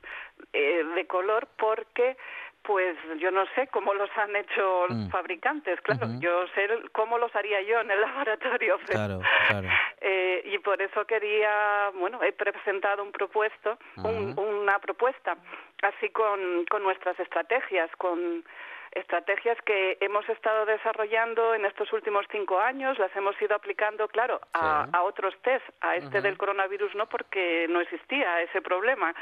eh, 0.53 0.84
de 0.95 1.07
color 1.07 1.47
porque 1.57 2.17
pues 2.66 2.95
yo 3.20 3.32
no 3.32 3.45
sé 3.55 3.68
cómo 3.68 3.93
los 3.93 4.09
han 4.18 4.36
hecho 4.36 4.88
los 4.88 4.97
Mm. 4.97 5.09
fabricantes, 5.09 5.80
claro, 5.82 6.07
yo 6.20 6.47
sé 6.55 6.68
cómo 6.91 7.18
los 7.18 7.36
haría 7.36 7.61
yo 7.61 7.80
en 7.80 7.91
el 7.91 8.01
laboratorio. 8.26 8.78
pero- 8.88 8.93
Claro, 8.99 9.20
claro. 9.47 9.68
Eh, 10.07 10.41
y 10.53 10.59
por 10.59 10.80
eso 10.82 11.05
quería, 11.05 11.89
bueno, 11.95 12.22
he 12.22 12.32
presentado 12.32 13.01
un 13.01 13.11
propuesto, 13.11 13.78
un- 14.03 14.38
una 14.38 14.78
propuesta, 14.80 15.36
así 15.82 16.09
con, 16.09 16.66
con 16.66 16.84
nuestras 16.84 17.20
estrategias, 17.20 17.89
con 17.97 18.43
estrategias 18.91 19.57
que 19.66 19.97
hemos 20.01 20.28
estado 20.30 20.66
desarrollando 20.68 21.53
en 21.55 21.66
estos 21.66 21.91
últimos 21.91 22.26
cinco 22.32 22.59
años, 22.59 22.97
las 22.99 23.13
hemos 23.16 23.39
ido 23.41 23.55
aplicando, 23.55 24.07
claro, 24.07 24.39
a, 24.53 24.86
Sí. 24.86 24.91
a 24.93 25.01
otros 25.01 25.36
test, 25.41 25.66
a 25.82 25.95
este 25.95 26.22
del 26.22 26.38
coronavirus 26.38 26.93
no, 26.95 27.07
porque 27.09 27.66
no 27.70 27.82
existía 27.82 28.41
ese 28.41 28.61
problema. 28.61 29.13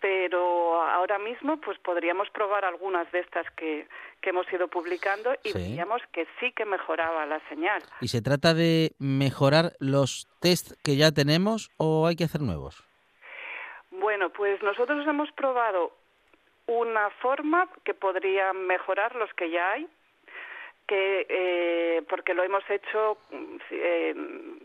Pero 0.00 0.80
ahora 0.82 1.18
mismo, 1.18 1.56
pues 1.60 1.76
podríamos 1.80 2.30
probar 2.30 2.64
algunas 2.64 3.10
de 3.10 3.18
estas 3.20 3.50
que, 3.56 3.88
que 4.20 4.30
hemos 4.30 4.46
ido 4.52 4.68
publicando 4.68 5.34
y 5.42 5.50
Sí. 5.50 5.58
veíamos 5.58 6.00
que 6.12 6.26
sí 6.38 6.52
que 6.52 6.64
mejoraba 6.64 7.26
la 7.26 7.40
señal. 7.48 7.82
¿Y 8.00 8.08
se 8.08 8.22
trata 8.22 8.54
de 8.54 8.92
mejorar 8.98 9.72
los 9.80 10.28
test 10.40 10.72
que 10.84 10.96
ya 10.96 11.10
tenemos 11.10 11.70
o 11.78 12.06
hay 12.06 12.14
que 12.14 12.24
hacer 12.24 12.40
nuevos? 12.42 12.84
Bueno, 13.90 14.30
pues 14.30 14.62
nosotros 14.62 15.04
hemos 15.06 15.32
probado 15.32 15.92
una 16.66 17.10
forma 17.22 17.68
que 17.84 17.94
podría 17.94 18.52
mejorar 18.52 19.16
los 19.16 19.32
que 19.34 19.50
ya 19.50 19.72
hay, 19.72 19.88
que 20.88 21.26
eh, 21.28 22.02
porque 22.08 22.34
lo 22.34 22.42
hemos 22.42 22.68
hecho 22.68 23.18
mm, 23.30 23.56
eh, 23.70 24.14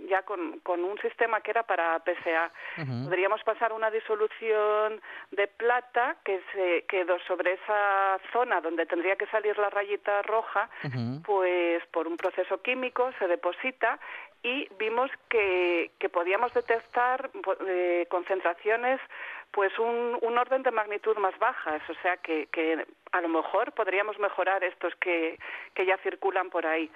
ya 0.09 0.23
con, 0.23 0.59
con 0.59 0.83
un 0.83 0.97
sistema 0.99 1.41
que 1.41 1.51
era 1.51 1.63
para 1.63 1.99
PSA. 1.99 2.51
Podríamos 3.03 3.43
pasar 3.43 3.73
una 3.73 3.91
disolución 3.91 5.01
de 5.31 5.47
plata 5.47 6.17
que 6.23 6.41
se 6.53 6.85
quedó 6.87 7.19
sobre 7.27 7.53
esa 7.53 8.19
zona 8.31 8.61
donde 8.61 8.85
tendría 8.85 9.15
que 9.15 9.27
salir 9.27 9.57
la 9.57 9.69
rayita 9.69 10.21
roja, 10.23 10.69
pues 11.25 11.85
por 11.91 12.07
un 12.07 12.17
proceso 12.17 12.61
químico 12.61 13.11
se 13.19 13.27
deposita 13.27 13.99
y 14.43 14.67
vimos 14.77 15.09
que, 15.29 15.91
que 15.99 16.09
podíamos 16.09 16.53
detectar 16.53 17.29
po- 17.41 17.55
eh, 17.65 18.05
concentraciones 18.09 18.99
pues 19.51 19.77
un, 19.77 20.17
un 20.21 20.37
orden 20.37 20.63
de 20.63 20.71
magnitud 20.71 21.15
más 21.17 21.37
bajas, 21.37 21.81
o 21.87 21.93
sea 22.01 22.17
que, 22.17 22.47
que 22.47 22.85
a 23.11 23.21
lo 23.21 23.27
mejor 23.29 23.71
podríamos 23.73 24.17
mejorar 24.19 24.63
estos 24.63 24.95
que, 24.95 25.37
que 25.75 25.85
ya 25.85 25.97
circulan 25.99 26.49
por 26.49 26.65
ahí. 26.65 26.89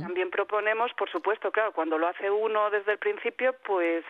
También 0.00 0.30
proponemos, 0.30 0.92
por 0.94 1.10
supuesto, 1.10 1.50
claro, 1.50 1.72
cuando 1.72 1.98
lo 1.98 2.06
hace 2.06 2.30
uno 2.30 2.70
desde 2.70 2.92
el 2.92 2.98
principio, 2.98 3.54
pues 3.64 4.04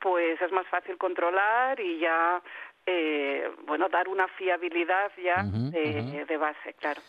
pues 0.00 0.40
es 0.40 0.50
más 0.50 0.66
fácil 0.68 0.96
controlar 0.98 1.78
y 1.78 1.98
ya 2.00 2.40
eh, 2.86 3.48
bueno 3.62 3.88
dar 3.88 4.08
una 4.08 4.26
fiabilidad 4.28 5.12
ya 5.22 5.42
de 6.26 6.36
base, 6.36 6.74
claro. 6.74 7.00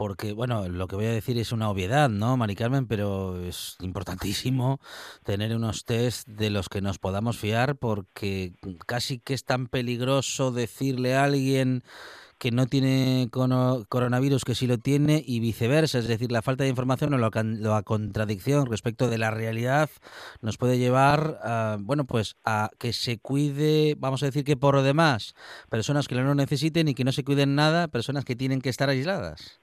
Porque, 0.00 0.32
bueno, 0.32 0.66
lo 0.66 0.88
que 0.88 0.96
voy 0.96 1.04
a 1.04 1.12
decir 1.12 1.36
es 1.36 1.52
una 1.52 1.68
obviedad, 1.68 2.08
¿no, 2.08 2.34
Mari 2.38 2.56
Carmen? 2.56 2.86
Pero 2.86 3.38
es 3.44 3.76
importantísimo 3.80 4.80
tener 5.24 5.54
unos 5.54 5.84
test 5.84 6.26
de 6.26 6.48
los 6.48 6.70
que 6.70 6.80
nos 6.80 6.98
podamos 6.98 7.36
fiar, 7.36 7.76
porque 7.76 8.54
casi 8.86 9.18
que 9.18 9.34
es 9.34 9.44
tan 9.44 9.66
peligroso 9.66 10.52
decirle 10.52 11.16
a 11.16 11.24
alguien 11.24 11.84
que 12.38 12.50
no 12.50 12.64
tiene 12.64 13.28
coronavirus 13.30 14.46
que 14.46 14.54
sí 14.54 14.66
lo 14.66 14.78
tiene 14.78 15.22
y 15.26 15.40
viceversa, 15.40 15.98
es 15.98 16.08
decir, 16.08 16.32
la 16.32 16.40
falta 16.40 16.64
de 16.64 16.70
información 16.70 17.12
o 17.12 17.18
la 17.18 17.82
contradicción 17.82 18.64
respecto 18.64 19.10
de 19.10 19.18
la 19.18 19.30
realidad 19.30 19.90
nos 20.40 20.56
puede 20.56 20.78
llevar 20.78 21.38
a, 21.42 21.76
bueno, 21.78 22.06
pues 22.06 22.36
a 22.46 22.70
que 22.78 22.94
se 22.94 23.18
cuide, 23.18 23.96
vamos 23.98 24.22
a 24.22 24.26
decir 24.26 24.44
que 24.44 24.56
por 24.56 24.76
lo 24.76 24.82
demás, 24.82 25.34
personas 25.68 26.08
que 26.08 26.14
no 26.14 26.22
lo 26.22 26.34
necesiten 26.34 26.88
y 26.88 26.94
que 26.94 27.04
no 27.04 27.12
se 27.12 27.22
cuiden 27.22 27.54
nada, 27.54 27.88
personas 27.88 28.24
que 28.24 28.34
tienen 28.34 28.62
que 28.62 28.70
estar 28.70 28.88
aisladas. 28.88 29.59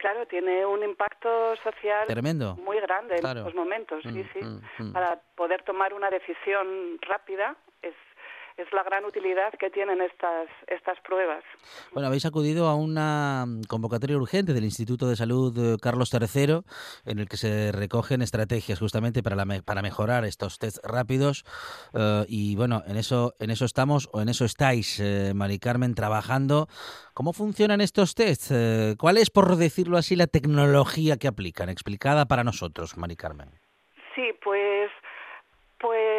Claro, 0.00 0.26
tiene 0.26 0.64
un 0.64 0.82
impacto 0.82 1.54
social 1.56 2.06
Tremendo. 2.06 2.56
muy 2.56 2.80
grande 2.80 3.16
en 3.18 3.26
estos 3.26 3.54
momentos, 3.54 4.02
sí, 4.02 4.08
Mm, 4.08 4.24
sí. 4.32 4.38
mm, 4.42 4.88
mm. 4.88 4.92
Para 4.94 5.20
poder 5.36 5.62
tomar 5.62 5.92
una 5.92 6.08
decisión 6.08 6.98
rápida 7.02 7.54
es, 7.82 7.92
es 8.60 8.72
la 8.72 8.82
gran 8.82 9.04
utilidad 9.04 9.52
que 9.58 9.70
tienen 9.70 10.00
estas, 10.00 10.48
estas 10.66 10.98
pruebas. 11.00 11.42
Bueno, 11.92 12.08
habéis 12.08 12.26
acudido 12.26 12.68
a 12.68 12.74
una 12.74 13.46
convocatoria 13.68 14.16
urgente 14.16 14.52
del 14.52 14.64
Instituto 14.64 15.08
de 15.08 15.16
Salud 15.16 15.56
eh, 15.58 15.76
Carlos 15.80 16.12
III, 16.12 16.60
en 17.06 17.18
el 17.18 17.28
que 17.28 17.36
se 17.36 17.72
recogen 17.72 18.22
estrategias 18.22 18.78
justamente 18.78 19.22
para, 19.22 19.36
la 19.36 19.46
para 19.64 19.82
mejorar 19.82 20.24
estos 20.24 20.58
test 20.58 20.78
rápidos. 20.84 21.44
eh, 21.94 22.24
y 22.28 22.56
bueno, 22.56 22.82
en 22.86 22.96
eso, 22.96 23.34
en 23.38 23.50
eso 23.50 23.64
estamos, 23.64 24.08
o 24.12 24.20
en 24.20 24.28
eso 24.28 24.44
estáis, 24.44 25.00
eh, 25.00 25.32
Mari 25.34 25.58
Carmen, 25.58 25.94
trabajando. 25.94 26.68
¿Cómo 27.14 27.32
funcionan 27.32 27.80
estos 27.80 28.14
tests? 28.14 28.50
Eh, 28.50 28.94
¿Cuál 28.98 29.18
es, 29.18 29.30
por 29.30 29.56
decirlo 29.56 29.96
así, 29.96 30.16
la 30.16 30.26
tecnología 30.26 31.16
que 31.16 31.28
aplican? 31.28 31.68
Explicada 31.68 32.26
para 32.26 32.44
nosotros, 32.44 32.96
Mari 32.96 33.16
Carmen. 33.16 33.50
Sí, 34.14 34.32
pues, 34.42 34.90
pues 35.78 36.09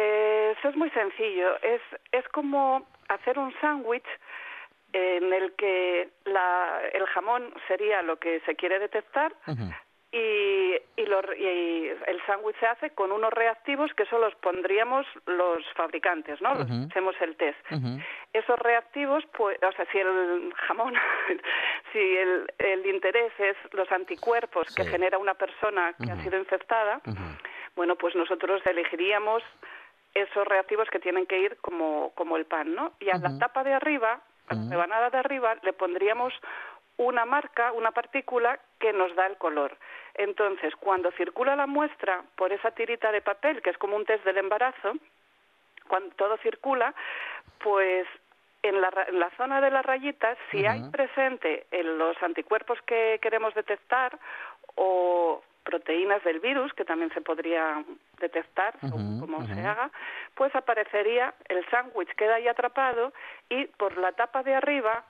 es 0.68 0.76
muy 0.76 0.90
sencillo. 0.90 1.56
Es, 1.62 1.80
es 2.12 2.26
como 2.28 2.86
hacer 3.08 3.38
un 3.38 3.52
sándwich 3.60 4.06
en 4.92 5.32
el 5.32 5.52
que 5.54 6.10
la, 6.24 6.82
el 6.92 7.06
jamón 7.06 7.52
sería 7.68 8.02
lo 8.02 8.18
que 8.18 8.40
se 8.40 8.54
quiere 8.56 8.78
detectar 8.78 9.32
y, 10.14 10.74
y, 10.96 11.06
lo- 11.06 11.32
y 11.34 11.88
el 12.06 12.22
sándwich 12.26 12.58
se 12.60 12.66
hace 12.66 12.90
con 12.90 13.10
unos 13.12 13.32
reactivos 13.32 13.94
que 13.94 14.04
solo 14.04 14.26
los 14.26 14.34
pondríamos 14.36 15.06
los 15.24 15.64
fabricantes, 15.72 16.42
¿no? 16.42 16.52
Ujú. 16.52 16.86
Hacemos 16.90 17.16
el 17.22 17.36
test. 17.36 17.58
Esos 18.34 18.58
reactivos, 18.58 19.24
pues, 19.34 19.58
o 19.62 19.72
sea, 19.72 19.86
si 19.90 19.98
el 19.98 20.52
jamón, 20.54 20.92
si 21.94 21.98
el, 21.98 22.46
el 22.58 22.84
interés 22.86 23.32
es 23.38 23.56
los 23.72 23.90
anticuerpos 23.90 24.66
que 24.74 24.82
genera 24.84 25.16
una 25.16 25.32
persona 25.34 25.94
que 26.04 26.10
ha 26.10 26.16
sido 26.22 26.38
infectada, 26.38 27.00
bueno, 27.74 27.96
pues 27.96 28.14
nosotros 28.14 28.60
elegiríamos 28.66 29.42
esos 30.14 30.46
reactivos 30.46 30.88
que 30.90 30.98
tienen 30.98 31.26
que 31.26 31.38
ir 31.38 31.56
como, 31.58 32.12
como 32.14 32.36
el 32.36 32.44
pan, 32.44 32.74
¿no? 32.74 32.92
Y 33.00 33.10
a 33.10 33.18
la 33.18 33.38
tapa 33.38 33.64
de 33.64 33.72
arriba, 33.72 34.20
a 34.48 34.54
la 34.54 34.70
rebanada 34.70 35.10
de 35.10 35.18
arriba, 35.18 35.56
le 35.62 35.72
pondríamos 35.72 36.32
una 36.98 37.24
marca, 37.24 37.72
una 37.72 37.90
partícula 37.92 38.58
que 38.78 38.92
nos 38.92 39.14
da 39.16 39.26
el 39.26 39.36
color. 39.36 39.76
Entonces, 40.14 40.74
cuando 40.76 41.10
circula 41.12 41.56
la 41.56 41.66
muestra 41.66 42.22
por 42.36 42.52
esa 42.52 42.70
tirita 42.72 43.10
de 43.12 43.22
papel, 43.22 43.62
que 43.62 43.70
es 43.70 43.78
como 43.78 43.96
un 43.96 44.04
test 44.04 44.24
del 44.24 44.38
embarazo, 44.38 44.94
cuando 45.88 46.14
todo 46.16 46.36
circula, 46.38 46.94
pues 47.58 48.06
en 48.62 48.80
la, 48.80 48.90
en 49.08 49.18
la 49.18 49.30
zona 49.36 49.60
de 49.60 49.70
las 49.70 49.84
rayitas, 49.84 50.38
si 50.50 50.64
hay 50.66 50.82
presente 50.90 51.66
en 51.70 51.98
los 51.98 52.20
anticuerpos 52.22 52.80
que 52.82 53.18
queremos 53.20 53.54
detectar 53.54 54.18
o 54.76 55.42
proteínas 55.64 56.22
del 56.24 56.40
virus, 56.40 56.72
que 56.74 56.84
también 56.84 57.12
se 57.12 57.20
podría 57.20 57.84
detectar, 58.20 58.74
cómo 58.80 59.46
se 59.46 59.60
haga, 59.60 59.90
pues 60.34 60.54
aparecería 60.54 61.34
el 61.48 61.64
sándwich 61.70 62.14
queda 62.16 62.36
ahí 62.36 62.48
atrapado 62.48 63.12
y 63.48 63.66
por 63.66 63.96
la 63.96 64.12
tapa 64.12 64.42
de 64.42 64.54
arriba, 64.54 65.04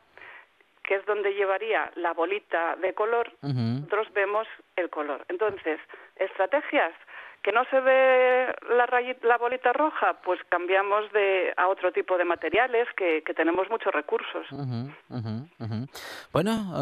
que 0.83 0.97
es 0.97 1.07
donde 1.07 1.35
llevaría 1.35 1.91
la 1.97 2.13
bolita 2.13 2.77
de 2.77 2.93
color, 2.95 3.33
nosotros 3.43 4.13
vemos 4.13 4.47
el 4.77 4.91
color. 4.91 5.25
Entonces, 5.29 5.81
estrategias 6.17 6.93
que 7.43 7.51
no 7.53 7.65
se 7.71 7.81
ve 7.81 8.47
la, 8.77 8.87
la 9.29 9.37
bolita 9.39 9.73
roja, 9.73 10.21
pues 10.25 10.39
cambiamos 10.49 11.11
de 11.13 11.53
a 11.57 11.67
otro 11.69 11.91
tipo 11.93 12.17
de 12.17 12.25
materiales 12.25 12.87
que, 12.97 13.23
que 13.27 13.35
tenemos 13.35 13.69
muchos 13.69 13.93
recursos. 13.93 14.47
Ujú. 15.09 15.87
Bueno, 16.33 16.73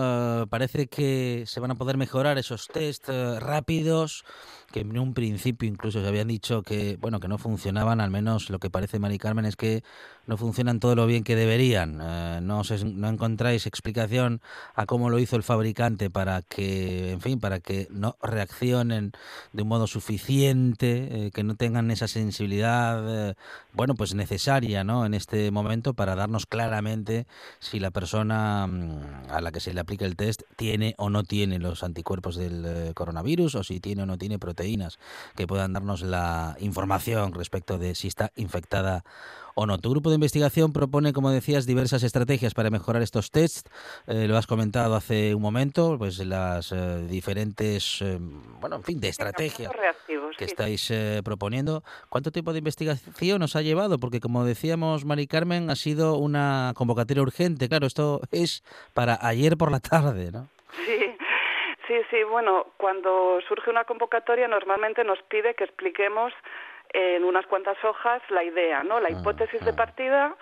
eh, 0.43 0.47
parece 0.51 0.87
que 0.87 1.45
se 1.47 1.61
van 1.61 1.71
a 1.71 1.75
poder 1.77 1.97
mejorar 1.97 2.37
esos 2.39 2.69
test 2.69 3.09
eh, 3.09 3.41
rápidos 3.41 4.25
que 4.73 4.81
en 4.81 4.97
un 4.99 5.15
principio 5.15 5.69
incluso 5.69 6.01
se 6.01 6.07
habían 6.07 6.29
dicho 6.29 6.63
que 6.63 6.97
bueno 7.01 7.21
que 7.21 7.29
no 7.29 7.39
funcionaban. 7.39 8.01
Al 8.01 8.11
menos 8.11 8.51
lo 8.51 8.59
que 8.59 8.71
parece 8.71 8.99
Mari 8.99 9.19
Carmen 9.19 9.47
es 9.47 9.57
que 9.57 9.83
no 10.27 10.37
funcionan 10.37 10.79
todo 10.79 10.95
lo 10.95 11.07
bien 11.07 11.25
que 11.25 11.35
deberían. 11.37 12.01
Eh, 12.03 12.39
no 12.43 12.63
se- 12.65 12.85
no 12.85 13.09
encontráis 13.09 13.67
explicación 13.67 14.41
a 14.75 14.85
cómo 14.87 15.09
lo 15.11 15.19
hizo 15.19 15.37
el 15.37 15.43
fabricante 15.43 16.11
para 16.11 16.43
que 16.43 17.13
en 17.13 17.21
fin 17.21 17.41
para 17.41 17.61
que 17.61 17.87
no 17.91 18.17
reaccionen 18.23 19.13
de 19.53 19.63
un 19.63 19.69
modo 19.69 19.87
suficiente, 19.87 20.50
eh, 20.53 21.31
que 21.33 21.43
no 21.43 21.55
tengan 21.55 21.91
esa 21.91 22.09
sensibilidad 22.09 23.31
eh, 23.31 23.35
bueno 23.73 23.95
pues 23.95 24.15
necesaria, 24.15 24.85
¿no? 24.85 25.07
En 25.07 25.15
este 25.15 25.51
momento 25.51 25.95
para 25.95 26.15
darnos 26.15 26.47
claramente 26.47 27.27
si 27.59 27.81
la 27.81 27.91
persona 27.91 28.67
mm, 28.67 29.31
a 29.31 29.41
la 29.41 29.53
que 29.53 29.61
se 29.61 29.73
le 29.73 29.81
aplica 29.81 30.07
el 30.07 30.17
test 30.17 30.43
tiene 30.57 30.95
o 30.99 31.11
no 31.11 31.23
tiene 31.25 31.59
los 31.59 31.83
anticuerpos 31.83 32.37
del 32.37 32.65
eh, 32.67 32.93
coronavirus 32.95 33.55
o 33.57 33.65
si 33.65 33.81
tiene 33.81 34.03
o 34.03 34.07
no 34.07 34.19
tiene 34.19 34.39
proteínas 34.39 34.99
que 35.37 35.47
puedan 35.47 35.73
darnos 35.73 36.03
la 36.03 36.57
información 36.61 37.33
respecto 37.33 37.79
de 37.79 37.95
si 37.95 38.09
está 38.09 38.33
infectada 38.37 39.05
o 39.61 39.67
no. 39.67 39.79
Tu 39.79 39.91
grupo 39.91 40.09
de 40.09 40.15
investigación 40.15 40.73
propone, 40.73 41.13
como 41.13 41.31
decías, 41.31 41.67
diversas 41.67 42.03
estrategias 42.03 42.55
para 42.55 42.71
mejorar 42.71 43.03
estos 43.03 43.31
tests. 43.31 43.71
Eh, 44.07 44.27
lo 44.27 44.37
has 44.39 44.47
comentado 44.47 44.95
hace 44.95 45.35
un 45.35 45.43
momento, 45.43 45.97
pues 45.99 46.19
las 46.25 46.73
eh, 46.73 47.07
diferentes, 47.09 48.01
eh, 48.01 48.19
bueno, 48.61 48.77
en 48.77 48.85
fin, 48.85 49.01
de 49.01 49.09
estrategias 49.09 49.71
que 50.39 50.45
estáis 50.47 50.91
eh, 50.91 51.21
proponiendo. 51.23 51.83
¿Cuánto 52.09 52.31
tiempo 52.31 52.53
de 52.53 52.61
investigación 52.61 53.43
os 53.43 53.55
ha 53.55 53.61
llevado? 53.61 53.99
Porque 53.99 54.21
como 54.21 54.45
decíamos, 54.45 55.05
Mari 55.05 55.27
Carmen, 55.27 55.69
ha 55.69 55.77
sido 55.77 56.17
una 56.17 56.73
convocatoria 56.75 57.23
urgente. 57.23 57.69
Claro, 57.69 57.87
esto 57.87 58.21
es 58.33 58.65
para 58.95 59.19
ayer 59.21 59.59
por 59.59 59.71
la 59.71 59.81
tarde, 59.81 60.31
¿no? 60.33 60.49
Sí, 60.87 60.99
sí, 61.87 61.95
sí. 62.11 62.23
Bueno, 62.31 62.69
cuando 62.79 63.41
surge 63.47 63.69
una 63.69 63.85
convocatoria 63.85 64.49
normalmente 64.49 65.05
nos 65.05 65.21
pide 65.25 65.55
que 65.55 65.65
expliquemos 65.65 66.33
en 66.93 67.25
unas 67.25 67.47
cuantas 67.47 67.83
hojas 67.85 68.23
la 68.31 68.45
idea, 68.45 68.83
¿no? 68.83 69.01
La 69.01 69.11
hipótesis 69.11 69.65
de 69.65 69.73
partida 69.73 70.37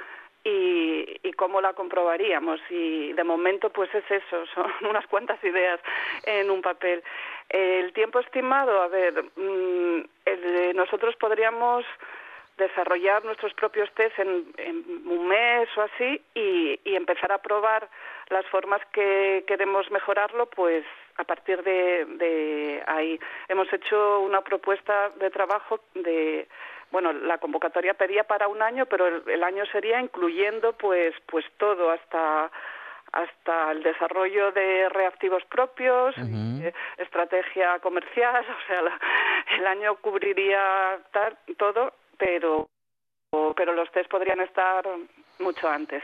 y, 0.44 1.20
y 1.22 1.32
cómo 1.32 1.61
la 1.61 1.74
comprobaríamos. 1.74 2.61
Y 2.70 3.12
de 3.12 3.24
momento, 3.24 3.70
pues 3.70 3.94
es 3.94 4.05
eso, 4.11 4.46
son 4.55 4.70
unas 4.88 5.07
cuantas 5.07 5.42
ideas 5.44 5.80
en 6.24 6.51
un 6.51 6.62
papel. 6.62 7.03
El 7.49 7.92
tiempo 7.92 8.20
estimado, 8.20 8.82
a 8.82 8.88
ver, 8.88 9.24
mm, 9.36 10.05
el 10.24 10.76
nosotros 10.76 11.16
podríamos 11.16 11.84
desarrollar 12.57 13.24
nuestros 13.24 13.55
propios 13.55 13.88
test 13.94 14.18
en, 14.18 14.53
en 14.57 14.84
un 15.07 15.28
mes 15.28 15.68
o 15.76 15.82
así 15.82 16.20
y, 16.34 16.80
y 16.84 16.96
empezar 16.96 17.30
a 17.30 17.38
probar 17.38 17.88
las 18.30 18.44
formas 18.46 18.80
que 18.92 19.44
queremos 19.46 19.90
mejorarlo, 19.90 20.46
pues 20.46 20.84
a 21.18 21.24
partir 21.24 21.62
de, 21.62 22.04
de 22.06 22.82
ahí. 22.86 23.18
Hemos 23.48 23.70
hecho 23.72 24.20
una 24.20 24.40
propuesta 24.40 25.10
de 25.20 25.30
trabajo 25.30 25.80
de, 25.94 26.48
bueno, 26.90 27.12
la 27.12 27.38
convocatoria 27.38 27.94
pedía 27.94 28.24
para 28.24 28.48
un 28.48 28.62
año, 28.62 28.86
pero 28.86 29.06
el, 29.06 29.22
el 29.28 29.42
año 29.44 29.64
sería 29.66 30.00
incluyendo 30.00 30.72
pues, 30.74 31.14
pues 31.26 31.44
todo 31.58 31.90
hasta 31.90 32.50
hasta 33.10 33.72
el 33.72 33.82
desarrollo 33.82 34.52
de 34.52 34.86
reactivos 34.90 35.42
propios, 35.46 36.14
eh, 36.62 36.74
estrategia 36.98 37.78
comercial, 37.80 38.44
o 38.64 38.66
sea, 38.66 38.82
la- 38.82 39.00
el 39.56 39.66
año 39.66 39.96
cubriría 39.96 40.98
tal- 41.10 41.38
todo, 41.56 41.94
pero 42.18 42.68
pero 43.56 43.72
los 43.74 43.90
test 43.92 44.10
podrían 44.10 44.40
estar 44.40 44.84
mucho 45.38 45.68
antes. 45.68 46.02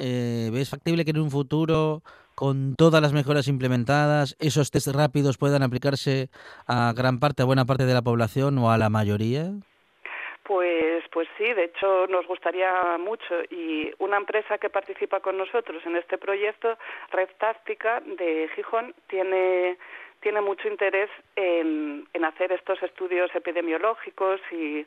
Eh, 0.00 0.50
¿Ves 0.52 0.70
factible 0.70 1.04
que 1.04 1.10
en 1.10 1.18
un 1.20 1.30
futuro, 1.30 2.02
con 2.40 2.74
todas 2.74 3.02
las 3.02 3.12
mejoras 3.12 3.48
implementadas, 3.48 4.34
esos 4.40 4.70
test 4.70 4.88
rápidos 4.96 5.36
puedan 5.36 5.62
aplicarse 5.62 6.30
a 6.66 6.94
gran 6.96 7.20
parte, 7.20 7.42
a 7.42 7.44
buena 7.44 7.66
parte 7.66 7.84
de 7.84 7.92
la 7.92 8.00
población 8.00 8.56
o 8.56 8.70
a 8.70 8.78
la 8.78 8.88
mayoría? 8.88 9.52
Pues, 10.44 11.04
pues 11.12 11.28
sí, 11.36 11.44
de 11.52 11.64
hecho 11.64 12.06
nos 12.06 12.26
gustaría 12.26 12.96
mucho 12.98 13.34
y 13.50 13.92
una 13.98 14.16
empresa 14.16 14.56
que 14.56 14.70
participa 14.70 15.20
con 15.20 15.36
nosotros 15.36 15.84
en 15.84 15.96
este 15.96 16.16
proyecto, 16.16 16.78
Red 17.12 17.28
Táctica 17.38 18.00
de 18.00 18.48
Gijón, 18.56 18.94
tiene 19.06 19.76
tiene 20.20 20.40
mucho 20.42 20.68
interés 20.68 21.08
en, 21.36 22.06
en 22.12 22.24
hacer 22.24 22.52
estos 22.52 22.82
estudios 22.82 23.30
epidemiológicos 23.34 24.40
y, 24.50 24.86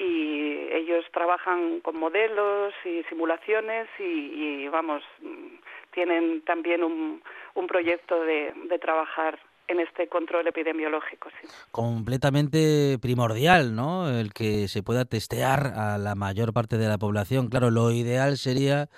y 0.00 0.68
ellos 0.72 1.04
trabajan 1.12 1.80
con 1.80 1.98
modelos 1.98 2.72
y 2.84 3.02
simulaciones 3.04 3.86
y, 3.98 4.64
y, 4.64 4.68
vamos, 4.68 5.02
mm, 5.20 5.56
tienen 5.92 6.42
también 6.42 6.82
un, 6.82 7.22
un 7.54 7.66
proyecto 7.66 8.22
de, 8.22 8.52
de 8.68 8.78
trabajar 8.78 9.38
en 9.68 9.78
este 9.78 10.08
control 10.08 10.46
epidemiológico. 10.48 11.28
Sí. 11.40 11.48
completamente 11.70 12.98
primordial, 13.00 13.76
¿no? 13.76 14.10
El 14.10 14.32
que 14.32 14.66
se 14.66 14.82
pueda 14.82 15.04
testear 15.04 15.72
a 15.76 15.96
la 15.98 16.14
mayor 16.16 16.52
parte 16.52 16.76
de 16.76 16.88
la 16.88 16.98
población. 16.98 17.48
Claro, 17.48 17.70
lo 17.70 17.92
ideal 17.92 18.36
sería 18.36 18.88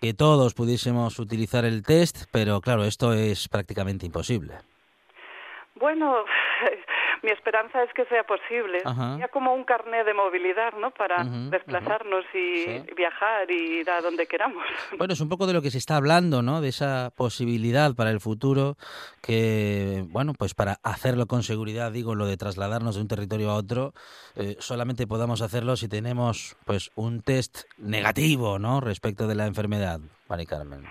que 0.00 0.14
todos 0.14 0.54
pudiésemos 0.54 1.18
utilizar 1.18 1.64
el 1.64 1.82
test, 1.82 2.26
pero 2.30 2.60
claro, 2.60 2.84
esto 2.84 3.12
es 3.12 3.48
prácticamente 3.48 4.06
imposible. 4.06 4.54
Bueno, 5.76 6.24
mi 7.22 7.30
esperanza 7.30 7.82
es 7.82 7.92
que 7.94 8.04
sea 8.06 8.22
posible. 8.24 8.78
Ajá. 8.84 9.16
Ya 9.18 9.28
como 9.28 9.52
un 9.54 9.64
carné 9.64 10.04
de 10.04 10.14
movilidad, 10.14 10.72
¿no? 10.74 10.90
Para 10.92 11.24
desplazarnos 11.24 12.24
y 12.32 12.54
Sí. 12.64 12.82
viajar 12.96 13.50
y 13.50 13.80
ir 13.80 13.90
a 13.90 14.00
donde 14.00 14.26
queramos. 14.26 14.64
Bueno, 14.98 15.12
es 15.14 15.20
un 15.20 15.28
poco 15.28 15.46
de 15.46 15.52
lo 15.52 15.62
que 15.62 15.70
se 15.70 15.78
está 15.78 15.96
hablando, 15.96 16.42
¿no? 16.42 16.60
De 16.60 16.68
esa 16.68 17.10
posibilidad 17.16 17.94
para 17.96 18.10
el 18.10 18.20
futuro 18.20 18.76
que, 19.22 20.04
bueno, 20.08 20.32
pues 20.38 20.54
para 20.54 20.76
hacerlo 20.82 21.26
con 21.26 21.42
seguridad, 21.42 21.90
digo, 21.92 22.14
lo 22.14 22.26
de 22.26 22.36
trasladarnos 22.36 22.94
de 22.94 23.02
un 23.02 23.08
territorio 23.08 23.50
a 23.50 23.54
otro, 23.56 23.92
eh, 24.36 24.56
solamente 24.60 25.06
podamos 25.06 25.42
hacerlo 25.42 25.76
si 25.76 25.88
tenemos, 25.88 26.56
pues, 26.66 26.90
un 26.94 27.22
test 27.22 27.64
negativo, 27.78 28.58
¿no? 28.58 28.80
Respecto 28.80 29.26
de 29.26 29.34
la 29.34 29.46
enfermedad, 29.46 29.98
Mari 30.28 30.46
Carmen. 30.46 30.84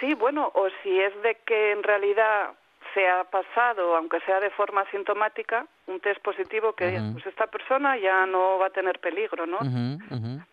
Sí, 0.00 0.14
bueno, 0.14 0.50
o 0.54 0.68
si 0.82 0.98
es 1.00 1.14
de 1.22 1.36
que 1.46 1.72
en 1.72 1.82
realidad 1.82 2.50
se 2.94 3.08
ha 3.08 3.24
pasado, 3.24 3.96
aunque 3.96 4.18
sea 4.26 4.40
de 4.40 4.50
forma 4.50 4.82
asintomática, 4.82 5.66
un 5.86 6.00
test 6.00 6.20
positivo 6.22 6.72
que 6.74 6.96
Ujú. 7.00 7.12
pues 7.14 7.26
esta 7.26 7.46
persona 7.46 7.96
ya 7.98 8.26
no 8.26 8.58
va 8.58 8.66
a 8.66 8.70
tener 8.70 8.98
peligro, 9.00 9.46
¿no? 9.46 9.58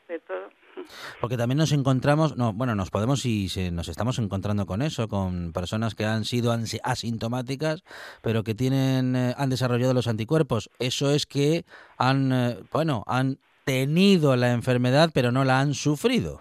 De 0.07 0.19
todo. 0.19 0.49
Porque 1.19 1.37
también 1.37 1.57
nos 1.57 1.71
encontramos, 1.71 2.37
no, 2.37 2.53
bueno, 2.53 2.75
nos 2.75 2.91
podemos 2.91 3.25
y 3.25 3.49
se- 3.49 3.71
nos 3.71 3.87
estamos 3.87 4.19
encontrando 4.19 4.65
con 4.65 4.81
eso, 4.81 5.07
con 5.07 5.51
personas 5.51 5.95
que 5.95 6.05
han 6.05 6.23
sido 6.23 6.51
asintomáticas, 6.83 7.83
pero 8.21 8.43
que 8.43 8.53
tienen, 8.55 9.15
eh, 9.15 9.33
han 9.37 9.49
desarrollado 9.49 9.93
los 9.93 10.07
anticuerpos. 10.07 10.69
Eso 10.79 11.09
es 11.11 11.25
que 11.25 11.65
han, 11.97 12.31
eh, 12.31 12.57
bueno, 12.71 13.03
han 13.07 13.37
tenido 13.65 14.35
la 14.35 14.51
enfermedad, 14.51 15.09
pero 15.13 15.31
no 15.31 15.43
la 15.43 15.59
han 15.59 15.73
sufrido. 15.73 16.39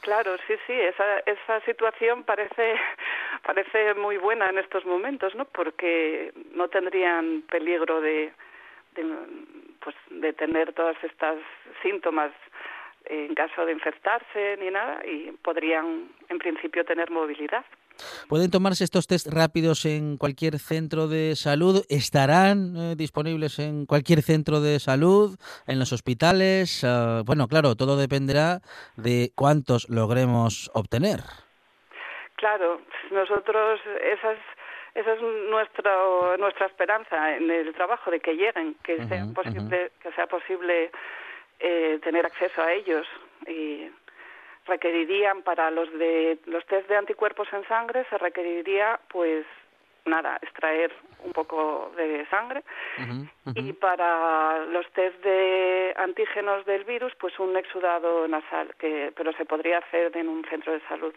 Claro, 0.00 0.36
sí, 0.46 0.54
sí, 0.66 0.72
esa, 0.72 1.18
esa 1.20 1.60
situación 1.66 2.24
parece, 2.24 2.74
parece 3.46 3.94
muy 3.94 4.16
buena 4.16 4.48
en 4.48 4.58
estos 4.58 4.84
momentos, 4.86 5.34
¿no? 5.34 5.44
Porque 5.44 6.32
no 6.52 6.68
tendrían 6.68 7.42
peligro 7.42 8.00
de, 8.00 8.32
de, 8.94 9.04
pues, 9.80 9.94
de 10.10 10.32
tener 10.32 10.72
todas 10.72 10.96
estas 11.04 11.36
síntomas 11.82 12.32
en 13.04 13.34
caso 13.34 13.64
de 13.66 13.72
infectarse 13.72 14.56
ni 14.60 14.70
nada 14.70 15.04
y 15.04 15.32
podrían, 15.42 16.08
en 16.28 16.38
principio, 16.38 16.84
tener 16.84 17.10
movilidad. 17.10 17.64
¿Pueden 18.28 18.50
tomarse 18.50 18.84
estos 18.84 19.06
test 19.06 19.26
rápidos 19.32 19.84
en 19.84 20.16
cualquier 20.16 20.58
centro 20.58 21.08
de 21.08 21.36
salud? 21.36 21.84
¿Estarán 21.88 22.76
eh, 22.76 22.94
disponibles 22.96 23.58
en 23.58 23.86
cualquier 23.86 24.22
centro 24.22 24.60
de 24.60 24.78
salud? 24.78 25.36
¿En 25.66 25.78
los 25.78 25.92
hospitales? 25.92 26.84
Ah, 26.84 27.22
bueno, 27.24 27.48
claro, 27.48 27.74
todo 27.76 27.96
dependerá 27.96 28.60
de 28.96 29.30
cuántos 29.34 29.88
logremos 29.88 30.70
obtener. 30.74 31.20
Claro, 32.36 32.80
nosotros 33.10 33.80
esa 34.02 34.32
es, 34.32 34.38
esa 34.94 35.12
es 35.12 35.22
nuestra 35.50 36.36
nuestra 36.38 36.66
esperanza 36.66 37.36
en 37.36 37.50
el 37.50 37.74
trabajo 37.74 38.10
de 38.10 38.20
que 38.20 38.34
lleguen, 38.34 38.76
que 38.82 39.04
sea 39.06 39.26
posible 39.34 39.92
que 40.02 40.12
sea 40.12 40.26
posible 40.26 40.90
eh, 41.58 41.98
tener 42.02 42.24
acceso 42.24 42.62
a 42.62 42.72
ellos 42.72 43.06
y 43.46 43.90
requerirían 44.70 45.42
para 45.42 45.70
los 45.70 45.90
de 45.98 46.38
los 46.46 46.64
test 46.66 46.88
de 46.88 46.96
anticuerpos 46.96 47.48
en 47.52 47.66
sangre 47.66 48.06
se 48.08 48.16
requeriría 48.18 49.00
pues 49.08 49.44
nada 50.06 50.38
extraer 50.40 50.92
un 51.24 51.32
poco 51.32 51.92
de 51.96 52.26
sangre 52.30 52.62
y 53.54 53.72
para 53.74 54.64
los 54.66 54.86
test 54.92 55.22
de 55.22 55.92
antígenos 55.96 56.64
del 56.64 56.84
virus 56.84 57.12
pues 57.20 57.38
un 57.38 57.56
exudado 57.56 58.26
nasal 58.28 58.74
que 58.78 59.12
pero 59.16 59.32
se 59.32 59.44
podría 59.44 59.78
hacer 59.78 60.16
en 60.16 60.28
un 60.28 60.44
centro 60.44 60.72
de 60.72 60.80
salud. 60.88 61.14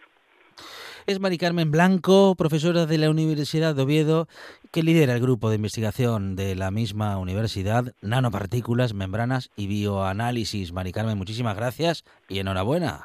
Es 1.06 1.20
Mari 1.20 1.36
Carmen 1.36 1.70
Blanco, 1.70 2.34
profesora 2.36 2.86
de 2.86 2.96
la 2.96 3.10
Universidad 3.10 3.74
de 3.74 3.82
Oviedo, 3.82 4.26
que 4.72 4.82
lidera 4.82 5.14
el 5.14 5.20
grupo 5.20 5.50
de 5.50 5.56
investigación 5.56 6.34
de 6.34 6.54
la 6.54 6.70
misma 6.70 7.18
universidad, 7.18 7.92
nanopartículas, 8.00 8.94
membranas 8.94 9.50
y 9.54 9.66
bioanálisis. 9.66 10.72
Mari 10.72 10.92
Carmen, 10.92 11.18
muchísimas 11.18 11.56
gracias 11.56 12.04
y 12.28 12.38
enhorabuena. 12.38 13.04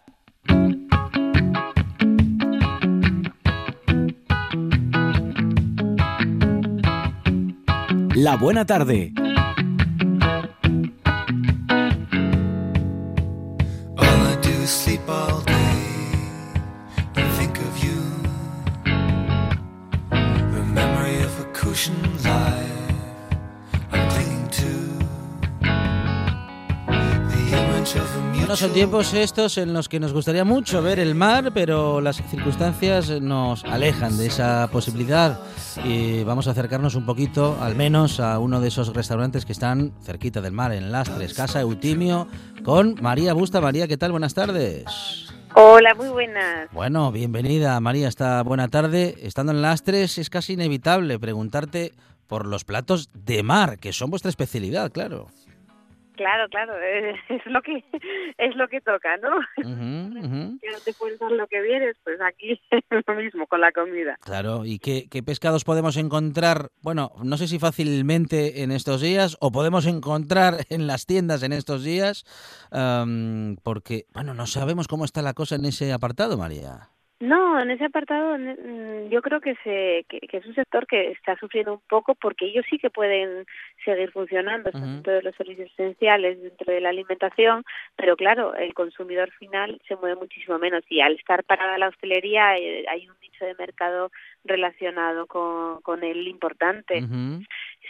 La 8.23 8.37
buena 8.37 8.67
tarde. 8.67 9.20
Bueno, 28.51 28.67
son 28.67 28.73
tiempos 28.73 29.13
estos 29.13 29.57
en 29.57 29.71
los 29.71 29.87
que 29.87 29.97
nos 29.97 30.11
gustaría 30.11 30.43
mucho 30.43 30.81
ver 30.81 30.99
el 30.99 31.15
mar, 31.15 31.51
pero 31.53 32.01
las 32.01 32.17
circunstancias 32.29 33.09
nos 33.21 33.63
alejan 33.63 34.17
de 34.17 34.27
esa 34.27 34.67
posibilidad. 34.69 35.39
Y 35.85 36.25
vamos 36.25 36.49
a 36.49 36.51
acercarnos 36.51 36.95
un 36.95 37.05
poquito, 37.05 37.57
al 37.61 37.75
menos, 37.77 38.19
a 38.19 38.39
uno 38.39 38.59
de 38.59 38.67
esos 38.67 38.93
restaurantes 38.93 39.45
que 39.45 39.53
están 39.53 39.93
cerquita 40.03 40.41
del 40.41 40.51
mar, 40.51 40.73
en 40.73 40.91
Lastres, 40.91 41.33
Casa 41.33 41.61
Eutimio, 41.61 42.27
con 42.65 42.97
María 43.01 43.31
Busta. 43.31 43.61
María, 43.61 43.87
¿qué 43.87 43.95
tal? 43.95 44.11
Buenas 44.11 44.33
tardes. 44.33 45.29
Hola, 45.55 45.95
muy 45.95 46.09
buenas. 46.09 46.69
Bueno, 46.73 47.09
bienvenida 47.13 47.79
María, 47.79 48.09
esta 48.09 48.43
buena 48.43 48.67
tarde. 48.67 49.15
Estando 49.21 49.53
en 49.53 49.61
Lastres 49.61 50.17
es 50.17 50.29
casi 50.29 50.53
inevitable 50.53 51.17
preguntarte 51.19 51.93
por 52.27 52.45
los 52.45 52.65
platos 52.65 53.11
de 53.13 53.43
mar, 53.43 53.79
que 53.79 53.93
son 53.93 54.09
vuestra 54.09 54.27
especialidad, 54.27 54.91
claro. 54.91 55.29
Claro, 56.15 56.49
claro, 56.49 56.73
es, 56.81 57.15
es 57.29 57.45
lo 57.45 57.61
que 57.61 57.83
es 58.37 58.55
lo 58.55 58.67
que 58.67 58.81
toca, 58.81 59.17
¿no? 59.17 59.39
Que 59.55 59.63
no 59.63 60.79
te 60.85 60.93
puedes 60.93 61.19
dar 61.19 61.31
lo 61.31 61.47
que 61.47 61.61
vienes, 61.61 61.95
pues 62.03 62.19
aquí 62.21 62.59
es 62.71 63.03
lo 63.07 63.15
mismo 63.15 63.47
con 63.47 63.61
la 63.61 63.71
comida. 63.71 64.17
Claro, 64.21 64.65
¿y 64.65 64.79
qué, 64.79 65.07
qué 65.09 65.23
pescados 65.23 65.63
podemos 65.63 65.97
encontrar? 65.97 66.69
Bueno, 66.81 67.11
no 67.23 67.37
sé 67.37 67.47
si 67.47 67.59
fácilmente 67.59 68.63
en 68.63 68.71
estos 68.71 69.01
días 69.01 69.37
o 69.39 69.51
podemos 69.51 69.85
encontrar 69.85 70.65
en 70.69 70.87
las 70.87 71.05
tiendas 71.05 71.43
en 71.43 71.53
estos 71.53 71.83
días, 71.83 72.25
am, 72.71 73.57
porque, 73.63 74.05
bueno, 74.13 74.33
no 74.33 74.47
sabemos 74.47 74.87
cómo 74.87 75.05
está 75.05 75.21
la 75.21 75.33
cosa 75.33 75.55
en 75.55 75.65
ese 75.65 75.93
apartado, 75.93 76.37
María. 76.37 76.89
No, 77.21 77.61
en 77.61 77.69
ese 77.69 77.85
apartado 77.85 78.35
mm, 78.35 79.09
yo 79.09 79.21
creo 79.21 79.39
que, 79.41 79.55
se, 79.63 80.05
que, 80.09 80.19
que 80.21 80.37
es 80.37 80.45
un 80.45 80.55
sector 80.55 80.87
que 80.87 81.11
está 81.11 81.37
sufriendo 81.37 81.73
un 81.73 81.81
poco 81.87 82.15
porque 82.15 82.47
ellos 82.47 82.65
sí 82.67 82.79
que 82.79 82.89
pueden 82.89 83.45
seguir 83.85 84.11
funcionando, 84.11 84.71
Ujú. 84.71 84.79
dentro 84.79 85.13
de 85.13 85.21
los 85.21 85.35
servicios 85.35 85.69
esenciales, 85.71 86.41
dentro 86.41 86.73
de 86.73 86.81
la 86.81 86.89
alimentación, 86.89 87.63
pero 87.95 88.15
claro, 88.15 88.55
el 88.55 88.73
consumidor 88.73 89.31
final 89.33 89.79
se 89.87 89.95
mueve 89.95 90.15
muchísimo 90.15 90.57
menos 90.57 90.83
y 90.89 91.01
al 91.01 91.13
estar 91.13 91.43
parada 91.43 91.77
la 91.77 91.89
hostelería 91.89 92.57
eh, 92.57 92.85
hay 92.89 93.07
un 93.07 93.15
nicho 93.21 93.45
de 93.45 93.53
mercado 93.53 94.11
relacionado 94.43 95.27
con, 95.27 95.81
con 95.81 96.03
el 96.03 96.27
importante. 96.27 97.03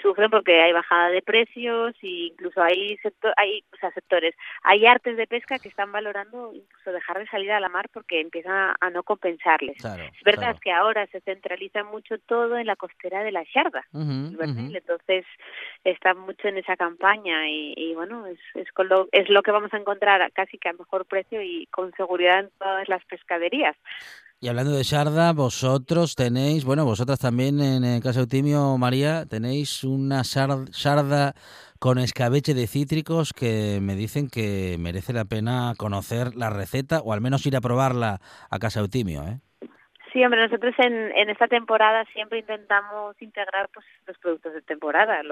Sufren 0.01 0.29
porque 0.29 0.61
hay 0.61 0.73
bajada 0.73 1.09
de 1.09 1.21
precios 1.21 1.95
e 2.01 2.31
incluso 2.31 2.61
hay 2.61 2.97
sector, 2.97 3.33
hay 3.37 3.63
o 3.73 3.77
sea, 3.77 3.91
sectores. 3.91 4.35
Hay 4.63 4.85
artes 4.85 5.17
de 5.17 5.27
pesca 5.27 5.59
que 5.59 5.69
están 5.69 5.91
valorando 5.91 6.51
incluso 6.53 6.91
dejar 6.91 7.19
de 7.19 7.27
salir 7.27 7.51
a 7.51 7.59
la 7.59 7.69
mar 7.69 7.89
porque 7.93 8.19
empiezan 8.19 8.73
a 8.79 8.89
no 8.89 9.03
compensarles. 9.03 9.77
Claro, 9.77 10.03
es 10.03 10.23
verdad 10.23 10.57
que 10.59 10.71
ahora 10.71 11.07
se 11.07 11.21
centraliza 11.21 11.83
mucho 11.83 12.17
todo 12.19 12.57
en 12.57 12.67
la 12.67 12.75
costera 12.75 13.23
de 13.23 13.31
la 13.31 13.43
Sharda 13.43 13.85
ujú. 13.93 14.35
entonces 14.73 15.25
está 15.83 16.13
mucho 16.13 16.47
en 16.47 16.57
esa 16.57 16.75
campaña 16.75 17.47
y, 17.49 17.73
y 17.75 17.95
bueno 17.95 18.27
es, 18.27 18.39
es, 18.55 18.71
con 18.71 18.87
lo, 18.89 19.07
es 19.11 19.29
lo 19.29 19.41
que 19.41 19.51
vamos 19.51 19.73
a 19.73 19.77
encontrar 19.77 20.31
casi 20.33 20.57
que 20.57 20.69
a 20.69 20.73
mejor 20.73 21.05
precio 21.05 21.41
y 21.41 21.67
con 21.67 21.93
seguridad 21.93 22.39
en 22.39 22.49
todas 22.57 22.87
las 22.89 23.03
pescaderías 23.05 23.75
Y 24.43 24.47
hablando 24.47 24.71
de 24.71 24.83
sarda, 24.83 25.33
vosotros 25.33 26.15
tenéis, 26.15 26.65
bueno, 26.65 26.83
vosotras 26.83 27.19
también 27.19 27.61
en 27.61 28.01
Casa 28.01 28.21
Eutimio, 28.21 28.75
María, 28.79 29.27
tenéis 29.29 29.83
una 29.83 30.23
sarda 30.23 31.33
con 31.77 31.99
escabeche 31.99 32.55
de 32.55 32.65
cítricos 32.65 33.33
que 33.33 33.77
me 33.83 33.93
dicen 33.93 34.31
que 34.31 34.77
merece 34.79 35.13
la 35.13 35.25
pena 35.25 35.73
conocer 35.77 36.35
la 36.35 36.49
receta 36.49 37.01
o 37.01 37.13
al 37.13 37.21
menos 37.21 37.45
ir 37.45 37.55
a 37.55 37.61
probarla 37.61 38.17
a 38.49 38.57
Casa 38.57 38.79
Eutimio, 38.79 39.21
¿eh? 39.27 39.37
Sí, 40.11 40.25
hombre, 40.25 40.41
nosotros 40.41 40.73
en, 40.79 41.15
en 41.15 41.29
esta 41.29 41.47
temporada 41.47 42.03
siempre 42.11 42.39
intentamos 42.39 43.15
integrar 43.21 43.69
pues 43.71 43.85
los 44.07 44.17
productos 44.17 44.53
de 44.53 44.63
temporada, 44.63 45.21
lo 45.21 45.29